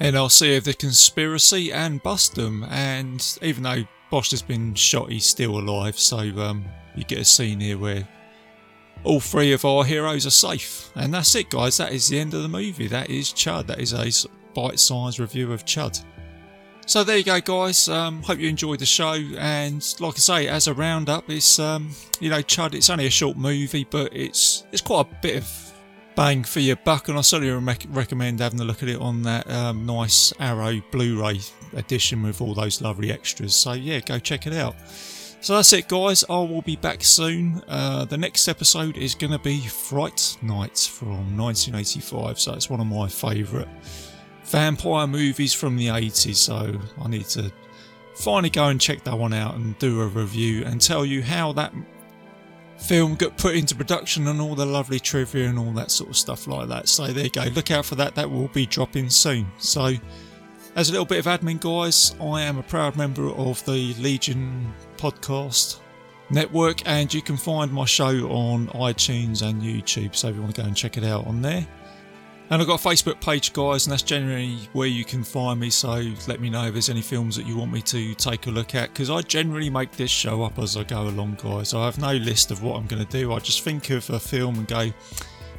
NRC 0.00 0.58
of 0.58 0.64
the 0.64 0.74
conspiracy 0.74 1.72
and 1.72 2.02
bust 2.02 2.34
them. 2.34 2.64
And 2.68 3.38
even 3.40 3.62
though 3.62 3.84
Bosch 4.10 4.30
has 4.30 4.42
been 4.42 4.74
shot, 4.74 5.10
he's 5.10 5.26
still 5.26 5.58
alive. 5.58 5.98
So 5.98 6.18
um, 6.18 6.64
you 6.94 7.04
get 7.04 7.18
a 7.18 7.24
scene 7.24 7.60
here 7.60 7.78
where 7.78 8.06
all 9.04 9.20
three 9.20 9.52
of 9.52 9.64
our 9.64 9.84
heroes 9.84 10.26
are 10.26 10.30
safe. 10.30 10.90
And 10.94 11.12
that's 11.12 11.34
it, 11.34 11.50
guys. 11.50 11.76
That 11.76 11.92
is 11.92 12.08
the 12.08 12.18
end 12.18 12.34
of 12.34 12.42
the 12.42 12.48
movie. 12.48 12.88
That 12.88 13.10
is 13.10 13.32
Chud. 13.32 13.66
That 13.66 13.80
is 13.80 13.92
a 13.92 14.28
bite 14.54 14.80
sized 14.80 15.18
review 15.18 15.52
of 15.52 15.64
Chud. 15.64 16.02
So 16.86 17.02
there 17.02 17.16
you 17.16 17.24
go, 17.24 17.40
guys. 17.40 17.88
Um, 17.88 18.22
hope 18.22 18.38
you 18.38 18.48
enjoyed 18.48 18.78
the 18.78 18.86
show. 18.86 19.14
And 19.38 19.84
like 19.98 20.14
I 20.14 20.18
say, 20.18 20.48
as 20.48 20.68
a 20.68 20.74
roundup, 20.74 21.28
it's 21.28 21.58
um, 21.58 21.90
you 22.20 22.30
know, 22.30 22.42
Chud. 22.42 22.74
It's 22.74 22.90
only 22.90 23.06
a 23.06 23.10
short 23.10 23.36
movie, 23.36 23.84
but 23.90 24.14
it's 24.14 24.64
it's 24.70 24.82
quite 24.82 25.06
a 25.06 25.14
bit 25.20 25.38
of 25.38 25.72
bang 26.14 26.44
for 26.44 26.60
your 26.60 26.76
buck, 26.76 27.08
and 27.08 27.18
I 27.18 27.20
certainly 27.20 27.52
re- 27.52 27.76
recommend 27.90 28.40
having 28.40 28.60
a 28.60 28.64
look 28.64 28.82
at 28.82 28.88
it 28.88 29.00
on 29.00 29.22
that 29.22 29.50
um, 29.50 29.84
nice 29.84 30.32
Arrow 30.40 30.80
Blu-ray 30.90 31.40
edition 31.74 32.22
with 32.22 32.40
all 32.40 32.54
those 32.54 32.80
lovely 32.80 33.10
extras. 33.10 33.54
So 33.54 33.72
yeah, 33.72 34.00
go 34.00 34.18
check 34.18 34.46
it 34.46 34.52
out. 34.52 34.76
So 35.40 35.54
that's 35.54 35.72
it, 35.72 35.86
guys. 35.86 36.24
I 36.28 36.38
will 36.38 36.62
be 36.62 36.76
back 36.76 37.04
soon. 37.04 37.62
Uh, 37.68 38.04
the 38.04 38.16
next 38.16 38.48
episode 38.48 38.96
is 38.96 39.14
going 39.14 39.32
to 39.32 39.38
be 39.38 39.60
Fright 39.60 40.36
Night 40.42 40.78
from 40.78 41.36
1985. 41.36 42.40
So 42.40 42.54
it's 42.54 42.70
one 42.70 42.80
of 42.80 42.86
my 42.86 43.06
favourite 43.06 43.68
vampire 44.44 45.06
movies 45.06 45.52
from 45.52 45.76
the 45.76 45.88
80s. 45.88 46.36
So 46.36 46.80
I 47.00 47.08
need 47.08 47.26
to 47.26 47.52
finally 48.14 48.50
go 48.50 48.68
and 48.68 48.80
check 48.80 49.04
that 49.04 49.16
one 49.16 49.32
out 49.32 49.54
and 49.54 49.78
do 49.78 50.00
a 50.00 50.06
review 50.06 50.64
and 50.64 50.80
tell 50.80 51.04
you 51.04 51.22
how 51.22 51.52
that 51.52 51.72
film 52.78 53.14
got 53.14 53.36
put 53.36 53.54
into 53.54 53.74
production 53.74 54.26
and 54.28 54.40
all 54.40 54.54
the 54.54 54.66
lovely 54.66 54.98
trivia 54.98 55.48
and 55.48 55.58
all 55.58 55.72
that 55.72 55.90
sort 55.90 56.10
of 56.10 56.16
stuff 56.16 56.46
like 56.46 56.68
that. 56.68 56.88
So 56.88 57.06
there 57.08 57.24
you 57.24 57.30
go. 57.30 57.44
Look 57.54 57.70
out 57.70 57.84
for 57.84 57.94
that. 57.96 58.14
That 58.14 58.30
will 58.30 58.48
be 58.48 58.66
dropping 58.66 59.10
soon. 59.10 59.46
So 59.58 59.92
as 60.76 60.90
a 60.90 60.92
little 60.92 61.06
bit 61.06 61.18
of 61.18 61.24
admin, 61.24 61.58
guys, 61.58 62.14
I 62.20 62.42
am 62.42 62.58
a 62.58 62.62
proud 62.62 62.96
member 62.96 63.30
of 63.30 63.64
the 63.64 63.94
Legion 63.94 64.74
podcast 64.98 65.80
network 66.28 66.86
and 66.86 67.12
you 67.12 67.22
can 67.22 67.38
find 67.38 67.72
my 67.72 67.86
show 67.86 68.28
on 68.30 68.66
iTunes 68.68 69.40
and 69.40 69.62
YouTube. 69.62 70.14
So 70.14 70.28
if 70.28 70.34
you 70.34 70.42
want 70.42 70.54
to 70.54 70.60
go 70.60 70.66
and 70.68 70.76
check 70.76 70.98
it 70.98 71.04
out 71.04 71.26
on 71.26 71.40
there. 71.40 71.66
And 72.50 72.60
I've 72.60 72.68
got 72.68 72.84
a 72.84 72.88
Facebook 72.88 73.18
page, 73.22 73.54
guys, 73.54 73.86
and 73.86 73.92
that's 73.92 74.02
generally 74.02 74.58
where 74.74 74.86
you 74.86 75.02
can 75.02 75.24
find 75.24 75.58
me. 75.58 75.70
So 75.70 76.12
let 76.28 76.40
me 76.40 76.50
know 76.50 76.66
if 76.66 76.74
there's 76.74 76.90
any 76.90 77.00
films 77.00 77.36
that 77.36 77.46
you 77.46 77.56
want 77.56 77.72
me 77.72 77.80
to 77.80 78.14
take 78.14 78.46
a 78.46 78.50
look 78.50 78.74
at, 78.74 78.90
because 78.92 79.08
I 79.08 79.22
generally 79.22 79.70
make 79.70 79.92
this 79.92 80.10
show 80.10 80.42
up 80.42 80.58
as 80.58 80.76
I 80.76 80.84
go 80.84 81.08
along, 81.08 81.38
guys. 81.42 81.72
I 81.72 81.86
have 81.86 81.98
no 81.98 82.12
list 82.12 82.50
of 82.50 82.62
what 82.62 82.76
I'm 82.76 82.86
going 82.86 83.04
to 83.04 83.10
do. 83.10 83.32
I 83.32 83.38
just 83.38 83.62
think 83.62 83.88
of 83.90 84.08
a 84.10 84.20
film 84.20 84.58
and 84.58 84.68
go, 84.68 84.90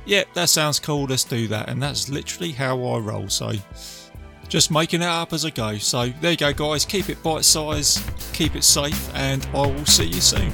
yeah, 0.06 0.24
that 0.36 0.48
sounds 0.48 0.80
cool, 0.80 1.06
let's 1.06 1.24
do 1.24 1.48
that. 1.48 1.70
And 1.70 1.82
that's 1.82 2.08
literally 2.08 2.52
how 2.52 2.82
I 2.86 3.00
roll. 3.00 3.28
So 3.28 3.52
just 4.50 4.72
making 4.72 5.02
it 5.02 5.08
up 5.08 5.34
as 5.34 5.46
I 5.46 5.50
go. 5.50 5.78
So 5.78 6.10
there 6.22 6.32
you 6.32 6.38
go, 6.38 6.54
guys. 6.54 6.86
Keep 6.86 7.10
it 7.10 7.22
bite 7.24 7.46
size, 7.46 8.04
keep 8.34 8.56
it 8.56 8.64
safe, 8.64 9.14
and 9.16 9.46
I 9.54 9.68
will 9.68 9.86
see 9.86 10.06
you 10.06 10.22
soon. 10.22 10.54